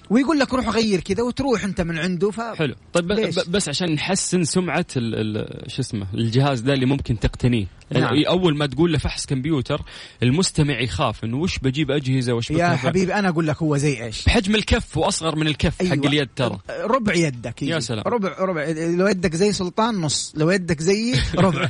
ويقول 0.09 0.39
لك 0.39 0.53
روح 0.53 0.69
غير 0.69 0.99
كذا 0.99 1.23
وتروح 1.23 1.63
أنت 1.63 1.81
من 1.81 1.99
عنده 1.99 2.31
ف 2.31 2.41
حلو. 2.41 2.75
طيب 2.93 3.11
ليش؟ 3.11 3.39
بس 3.39 3.69
عشان 3.69 3.93
نحسن 3.93 4.43
سمعة 4.43 4.85
شو 5.67 5.81
اسمه 5.81 6.07
الجهاز 6.13 6.59
ده 6.59 6.73
اللي 6.73 6.85
ممكن 6.85 7.19
تقتنيه. 7.19 7.65
نعم. 7.91 8.03
يعني 8.03 8.27
أول 8.27 8.57
ما 8.57 8.65
تقول 8.65 8.91
له 8.91 8.97
فحص 8.97 9.25
كمبيوتر 9.25 9.81
المستمع 10.23 10.79
يخاف 10.79 11.23
إنه 11.23 11.37
وش 11.37 11.59
بجيب 11.59 11.91
أجهزة 11.91 12.33
وش 12.33 12.51
يا. 12.51 12.75
حبيبي 12.75 13.13
أنا 13.13 13.29
أقول 13.29 13.47
لك 13.47 13.57
هو 13.57 13.77
زي 13.77 14.03
إيش 14.03 14.25
بحجم 14.25 14.55
الكف 14.55 14.97
وأصغر 14.97 15.35
من 15.35 15.47
الكف 15.47 15.81
أيوة. 15.81 15.95
حق 15.95 16.05
اليد 16.05 16.29
ترى 16.35 16.59
ربع 16.69 17.13
يدك 17.13 17.61
يجي. 17.61 17.71
يا 17.71 17.79
سلام. 17.79 18.03
ربع 18.07 18.35
ربع 18.39 18.63
لو 18.77 19.07
يدك 19.07 19.35
زي 19.35 19.53
سلطان 19.53 19.95
نص 19.95 20.33
لو 20.35 20.49
يدك 20.49 20.81
زيي 20.81 21.15
ربع. 21.35 21.69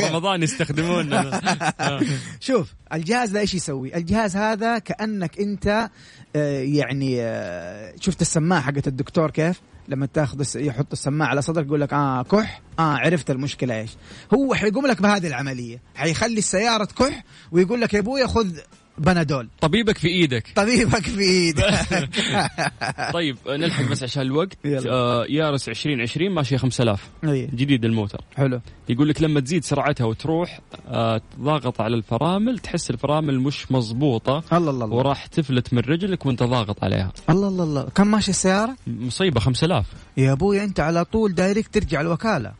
رمضان 0.10 0.42
يستخدمون 0.42 1.12
آه. 1.14 2.00
شوف 2.40 2.74
الجهاز 2.92 3.30
ده 3.30 3.40
إيش 3.40 3.54
يسوي؟ 3.54 3.96
الجهاز 3.96 4.36
هذا 4.36 4.78
كأنك 4.78 5.40
أنت 5.40 5.90
آه، 6.36 6.60
يعني 6.60 7.16
آه، 7.20 7.94
شفت 8.00 8.20
السماعة 8.20 8.60
حقت 8.62 8.88
الدكتور 8.88 9.30
كيف؟ 9.30 9.60
لما 9.90 10.06
تاخذ 10.06 10.46
يحط 10.56 10.92
السماعة 10.92 11.28
على 11.28 11.42
صدرك 11.42 11.66
يقول 11.66 11.80
لك 11.80 11.92
آه 11.92 12.22
كح 12.22 12.62
آه 12.78 12.82
عرفت 12.82 13.30
المشكلة 13.30 13.74
إيش؟ 13.80 13.90
هو 14.34 14.54
حيقوم 14.54 14.86
لك 14.86 15.02
بهذه 15.02 15.26
العملية، 15.26 15.80
حيخلي 15.94 16.38
السيارة 16.38 16.84
تكح 16.84 17.24
ويقول 17.52 17.80
لك 17.80 17.94
يا 17.94 17.98
ابويا 17.98 18.26
خذ 18.26 18.58
بنادول. 19.00 19.48
طبيبك 19.60 19.98
في 19.98 20.08
إيدك. 20.08 20.44
طبيبك 20.56 21.02
في 21.02 21.20
إيدك. 21.20 22.08
طيب 23.14 23.36
نلحق 23.48 23.84
بس 23.90 24.02
عشان 24.02 24.22
الوقت. 24.22 24.58
آه 24.66 25.24
يارس 25.28 25.68
2020 25.68 26.30
ماشيه 26.34 26.56
5000 26.56 27.10
إيه، 27.24 27.46
جديد 27.54 27.84
الموتر. 27.84 28.20
حلو. 28.36 28.60
يقول 28.88 29.08
لك 29.08 29.22
لما 29.22 29.40
تزيد 29.40 29.64
سرعتها 29.64 30.04
وتروح 30.04 30.60
آه 30.88 31.20
تضاغط 31.38 31.80
على 31.80 31.96
الفرامل 31.96 32.58
تحس 32.58 32.90
الفرامل 32.90 33.40
مش 33.40 33.72
مضبوطة. 33.72 34.42
الله 34.52 34.70
الله 34.70 34.84
الله. 34.84 34.96
وراح 34.96 35.26
تفلت 35.26 35.74
من 35.74 35.78
رجلك 35.80 36.26
وانت 36.26 36.42
ضاغط 36.42 36.84
عليها. 36.84 37.12
الله 37.30 37.48
الله 37.48 37.64
الله. 37.64 37.82
كم 37.82 38.06
ماشي 38.06 38.30
السيارة؟ 38.30 38.76
مصيبة 38.86 39.40
5000 39.40 39.86
يا 40.16 40.32
أبوي 40.32 40.64
أنت 40.64 40.80
على 40.80 41.04
طول 41.04 41.34
direct 41.34 41.74
ترجع 41.74 42.00
الوكالة. 42.00 42.52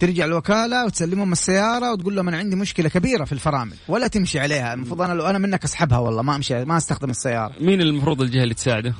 ترجع 0.00 0.24
الوكالة 0.24 0.84
وتسلمهم 0.84 1.32
السيارة 1.32 1.92
وتقول 1.92 2.16
لهم 2.16 2.28
أنا 2.28 2.36
عندي 2.36 2.56
مشكلة 2.56 2.88
كبيرة 2.88 3.24
في 3.24 3.32
الفرامل 3.32 3.76
ولا 3.88 4.06
تمشي 4.06 4.40
عليها. 4.40 4.74
المفروض 4.74 5.02
أنا 5.02 5.12
لو 5.12 5.26
أنا 5.26 5.38
منك 5.38 5.64
أسحبها 5.64 5.98
والله 5.98 6.22
ما 6.22 6.36
أمشي 6.36 6.64
ما 6.64 6.76
أستخدم 6.76 7.10
السيارة. 7.10 7.52
مين 7.60 7.80
المفروض 7.80 8.22
الجهة 8.22 8.42
اللي 8.42 8.54
تساعده؟ 8.54 8.94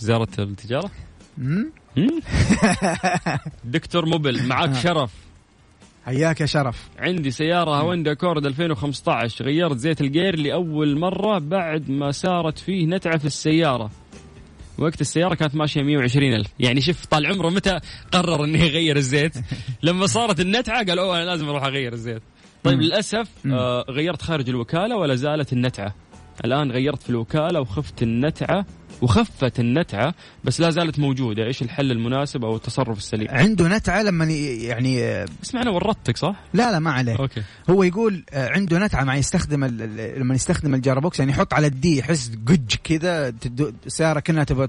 وزارة 0.00 0.28
التجارة؟ 0.38 0.90
دكتور 3.64 4.06
موبل 4.06 4.46
معاك 4.46 4.74
شرف. 4.74 5.10
حياك 6.06 6.40
يا 6.40 6.46
شرف. 6.46 6.88
عندي 6.98 7.30
سيارة 7.30 7.80
هوندا 7.80 8.14
أكورد 8.14 8.46
2015 8.46 9.44
غيرت 9.44 9.76
زيت 9.76 10.00
الجير 10.00 10.36
لأول 10.36 10.98
مرة 10.98 11.38
بعد 11.38 11.90
ما 11.90 12.10
صارت 12.10 12.58
فيه 12.58 12.86
نتعة 12.86 13.18
في 13.18 13.24
السيارة. 13.24 13.90
وقت 14.78 15.00
السيارة 15.00 15.34
كانت 15.34 15.54
ماشية 15.54 15.82
120 15.82 16.34
ألف. 16.34 16.48
يعني 16.58 16.80
شوف 16.80 17.06
طال 17.06 17.26
عمره 17.26 17.48
متى 17.48 17.80
قرر 18.12 18.44
أنه 18.44 18.64
يغير 18.64 18.96
الزيت. 18.96 19.32
لما 19.82 20.06
صارت 20.06 20.40
النتعة 20.40 20.86
قال 20.86 20.98
أوه 20.98 21.16
أنا 21.18 21.24
لازم 21.24 21.48
أروح 21.48 21.64
أغير 21.64 21.92
الزيت. 21.92 22.22
طيب 22.64 22.76
مم. 22.76 22.82
للأسف 22.82 23.28
آه 23.46 23.84
غيرت 23.90 24.22
خارج 24.22 24.48
الوكالة 24.48 24.96
ولا 24.96 25.14
زالت 25.14 25.52
النتعة. 25.52 25.94
الآن 26.44 26.70
غيرت 26.70 27.02
في 27.02 27.10
الوكالة 27.10 27.60
وخفت 27.60 28.02
النتعة. 28.02 28.66
وخفت 29.02 29.60
النتعة 29.60 30.14
بس 30.44 30.60
لا 30.60 30.70
زالت 30.70 30.98
موجودة. 30.98 31.44
إيش 31.44 31.62
الحل 31.62 31.90
المناسب 31.90 32.44
أو 32.44 32.56
التصرف 32.56 32.98
السليم؟ 32.98 33.28
عنده 33.30 33.68
نتعة 33.68 34.02
لما 34.02 34.24
يعني 34.24 35.24
اسمع 35.42 35.62
أنا 35.62 35.70
ورطتك 35.70 36.16
صح؟ 36.16 36.36
لا 36.54 36.72
لا 36.72 36.78
ما 36.78 36.90
عليه. 36.90 37.16
أوكي. 37.18 37.42
هو 37.70 37.82
يقول 37.82 38.24
آه، 38.30 38.48
عنده 38.48 38.78
نتعة 38.78 39.04
مع 39.04 39.16
يستخدم 39.16 39.64
لما 40.16 40.34
يستخدم 40.34 40.74
ال 40.74 40.80
gearbox 40.80 41.18
يعني 41.18 41.32
يحط 41.32 41.54
على 41.54 41.66
ال 41.66 41.82
D 41.82 41.98
يحس 41.98 42.32
قج 42.46 42.74
كذا 42.84 43.34
السياره 43.86 44.20
كأنها 44.20 44.44
تبغى 44.44 44.68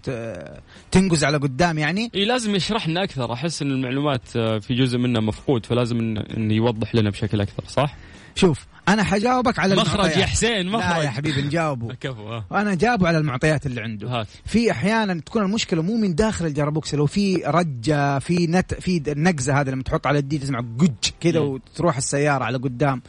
تنقز 0.92 1.24
على 1.24 1.38
قدام 1.38 1.78
يعني. 1.78 2.12
إي 2.16 2.26
لازم 2.26 2.56
يشرح 2.56 2.88
لنا 2.88 3.04
أكثر. 3.04 3.34
أحس 3.34 3.62
إن 3.62 3.72
المعلومات 3.72 4.36
آه، 4.36 4.60
في 4.60 4.74
جزء 4.74 4.98
منها 4.98 5.22
مفقود 5.22 5.66
فلازم 5.66 5.98
انه 6.38 6.54
يوضح 6.54 6.96
لنا 6.96 7.10
بشكل 7.10 7.42
أكثر 7.42 7.64
صح؟ 7.68 7.96
شوف 8.36 8.66
أنا 8.94 9.04
حجاوبك 9.04 9.60
على 9.60 9.76
مخرج. 9.76 10.10
يا 10.18 10.26
حسين 10.26 10.66
لا 10.68 10.78
مخرج 10.78 11.04
يا 11.04 11.10
حبيبي 11.10 11.42
نجاوبه 11.42 11.94
كفو. 12.02 12.42
أنا 12.52 12.74
أجاوبه 12.76 13.08
على 13.08 13.18
المعطيات 13.18 13.66
اللي 13.66 13.82
عنده 13.82 14.08
هات 14.10 14.28
في 14.46 14.72
أحيانا 14.72 15.14
تكون 15.22 15.42
المشكلة 15.44 15.82
مو 15.82 15.98
من 15.98 16.16
داخل 16.16 16.46
ال 16.46 16.52
gearbox 16.52 16.96
لو 16.96 17.06
في 17.06 17.36
رجة 17.36 18.20
في 18.20 18.48
نتع 18.48 18.74
في 18.74 18.98
النقزة 19.12 19.62
هذه 19.62 19.70
لما 19.70 19.84
تحط 19.84 20.08
على 20.08 20.20
ال 20.20 20.29
D 20.29 20.38
تسمع 20.38 20.60
قج 20.80 20.90
كذا. 21.22 21.40
وتروح 21.40 21.98
السيارة 21.98 22.44
على 22.44 22.58
قدام. 22.58 23.02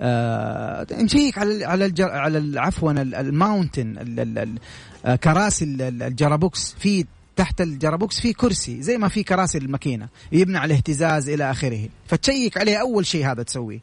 آه 0.00 0.86
نشيك 0.92 1.38
على 1.38 1.64
على 1.64 1.86
ال 1.86 1.91
gear 1.91 2.10
على 2.10 2.60
عفوا 2.60 2.92
ال- 2.92 3.14
ال 3.14 3.23
mounting 3.23 3.98
ال- 3.98 4.20
ال- 4.20 4.58
ال- 5.06 5.16
كراسي 5.20 5.64
ال- 5.64 5.82
ال- 5.82 6.02
ال 6.02 6.11
gearbox 6.11 6.74
في 6.78 7.04
تحت 7.36 7.60
ال 7.60 7.67
gearbox 7.67 8.20
في 8.20 8.32
كرسي 8.32 8.82
زي 8.82 8.98
ما 8.98 9.08
في 9.08 9.22
كراسي 9.22 9.58
الماكينة 9.58 10.08
يمنع 10.32 10.64
الاهتزاز 10.64 11.28
إلى 11.28 11.50
آخره 11.50 11.88
فتشيك 12.06 12.58
عليه 12.58 12.76
أول 12.76 13.06
شيء 13.06 13.26
هذا 13.32 13.42
تسويه 13.42 13.80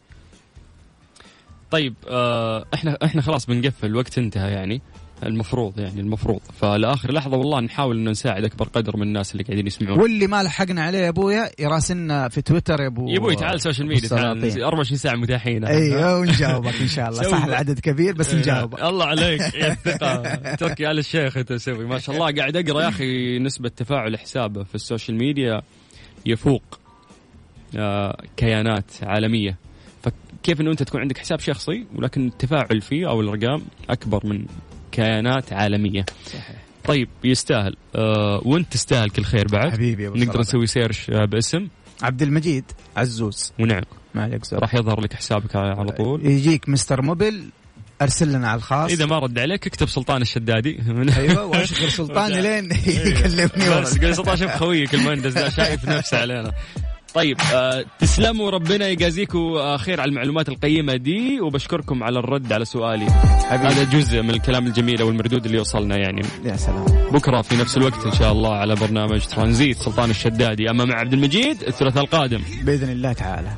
طيب 1.73 1.93
آه 2.07 2.65
إحنا 2.73 2.97
إحنا 3.03 3.21
خلاص 3.21 3.45
بنقفل 3.45 3.85
الوقت 3.87 4.17
انتهى 4.17 4.51
يعني. 4.51 4.81
المفروض 5.23 5.79
يعني 5.79 6.01
المفروض. 6.01 6.39
فلآخر 6.61 7.11
لحظة 7.11 7.37
والله 7.37 7.59
نحاول 7.59 7.97
إنه 7.97 8.11
نساعد 8.11 8.43
أكبر 8.43 8.67
قدر 8.67 8.97
من 8.97 9.03
الناس 9.03 9.31
اللي 9.31 9.43
قاعدين 9.43 9.67
يسمعون. 9.67 9.99
واللي 9.99 10.27
ما 10.27 10.43
لحقنا 10.43 10.83
عليه 10.83 10.99
يا 10.99 11.09
أبويا 11.09 11.49
يراسلنا 11.59 12.29
في 12.29 12.41
تويتر 12.41 12.81
يا 12.81 12.87
أبو 12.87 13.09
يا 13.09 13.17
أبوي 13.17 13.35
تعال 13.35 13.61
social 13.61 13.87
media 13.87 14.09
تعال 14.09 14.39
بالسلاطين. 14.39 14.63
24 14.63 14.97
ساعة 14.97 15.15
متاحين. 15.15 15.65
أيوه 15.65 16.19
ونجاوبك 16.19 16.81
إن 16.81 16.87
شاء 16.87 17.09
الله. 17.09 17.23
صح. 17.23 17.45
العدد 17.45 17.79
كبير 17.79 18.13
بس 18.13 18.33
نجاوبك. 18.33 18.81
الله 18.89 19.05
عليك 19.05 19.41
يا 19.41 19.71
الثقة 19.71 20.35
تركي 20.55 20.91
آل 20.91 20.99
الشيخ 20.99 21.37
أنت 21.37 21.53
تسوي 21.53 21.85
ما 21.85 21.99
شاء 21.99 22.15
الله 22.15 22.31
قاعد 22.31 22.57
أقرأ 22.57 22.81
يا 22.81 22.89
أخي 22.89 23.39
نسبة 23.39 23.69
تفاعل 23.69 24.19
حسابه 24.19 24.63
في 24.63 24.75
ال 24.75 24.81
social 24.81 25.17
media 25.17 25.61
يفوق 26.25 26.79
آه، 27.77 28.17
كيانات 28.37 28.91
عالمية. 29.03 29.57
فكيف 30.43 30.61
إنه 30.61 30.71
أنت 30.71 30.83
تكون 30.83 31.01
عندك 31.01 31.17
حساب 31.17 31.39
شخصي 31.39 31.85
ولكن 31.95 32.27
التفاعل 32.27 32.81
فيه 32.81 33.09
أو 33.09 33.21
الارقام 33.21 33.61
أكبر 33.89 34.27
من 34.27 34.45
كيانات 34.91 35.53
عالمية. 35.53 36.05
صحيح. 36.25 36.55
طيب 36.85 37.09
يستاهل. 37.23 37.75
آه 37.95 38.41
وأنت 38.45 38.73
تستاهل 38.73 39.09
كل 39.09 39.23
خير 39.23 39.47
بعد. 39.47 39.71
حبيبي 39.71 40.07
نقدر. 40.07 40.39
نسوي 40.39 40.67
search 40.67 41.09
آه، 41.09 41.25
باسم. 41.25 41.67
عبد 42.01 42.21
المجيد 42.21 42.63
عزوز. 42.97 43.53
ونعم. 43.59 43.83
ما 44.15 44.23
عليك 44.23 44.41
راح 44.53 44.75
يظهر 44.75 45.01
لك 45.01 45.13
حسابك 45.13 45.55
على 45.55 45.91
طول. 45.91 46.25
يجيك 46.25 46.69
مستر 46.69 47.01
موبل 47.01 47.43
أرسل 48.01 48.33
لنا 48.33 48.47
على 48.47 48.57
الخاص. 48.57 48.91
إذا 48.91 49.05
ما 49.05 49.19
رد 49.19 49.39
عليك 49.39 49.67
اكتب 49.67 49.87
سلطان 49.87 50.21
الشدادي. 50.21 50.79
أيوه 51.17 51.45
وأشغل 51.45 51.91
سلطاني 51.91 52.41
لين 52.45 52.71
يكلمني 52.87 53.69
ورا. 53.69 53.79
بس 53.79 53.97
قال 53.97 54.15
سلطان 54.15 54.37
شوف 54.37 54.51
خويك 54.51 54.93
المهندس 54.93 55.33
ده 55.33 55.49
شايف 55.49 55.89
نفسه 55.89 56.17
علينا. 56.17 56.51
طيب 57.13 57.37
آه 57.53 57.85
تسلموا 57.99 58.49
ربنا 58.49 58.87
يجازيكم 58.87 59.39
آه 59.39 59.77
خير 59.77 60.01
على 60.01 60.09
المعلومات 60.09 60.49
القيمة 60.49 60.95
دي 60.95 61.41
وبشكركم 61.41 62.03
على 62.03 62.19
الرد 62.19 62.53
على 62.53 62.65
سؤالي. 62.65 63.05
هذا 63.49 63.83
جزء 63.83 64.21
من 64.21 64.29
الكلام 64.29 64.67
الجميل 64.67 65.01
أو 65.01 65.09
المردود 65.09 65.45
اللي 65.45 65.59
وصلنا 65.59 65.97
يعني. 65.97 66.21
يا 66.45 66.55
سلام. 66.55 66.85
بكرة 67.11 67.41
في 67.41 67.55
نفس 67.55 67.77
الوقت 67.77 68.05
إن 68.05 68.11
شاء 68.11 68.31
الله 68.31 68.55
على 68.55 68.75
برنامج 68.75 69.25
ترانزيت 69.25 69.77
سلطان 69.77 70.09
الشدادي. 70.09 70.69
أما 70.69 70.85
مع 70.85 70.99
عبد 70.99 71.13
المجيد 71.13 71.63
الثلاثاء 71.63 72.03
القادم. 72.03 72.41
بإذن 72.63 72.89
الله 72.89 73.13
تعالى. 73.13 73.49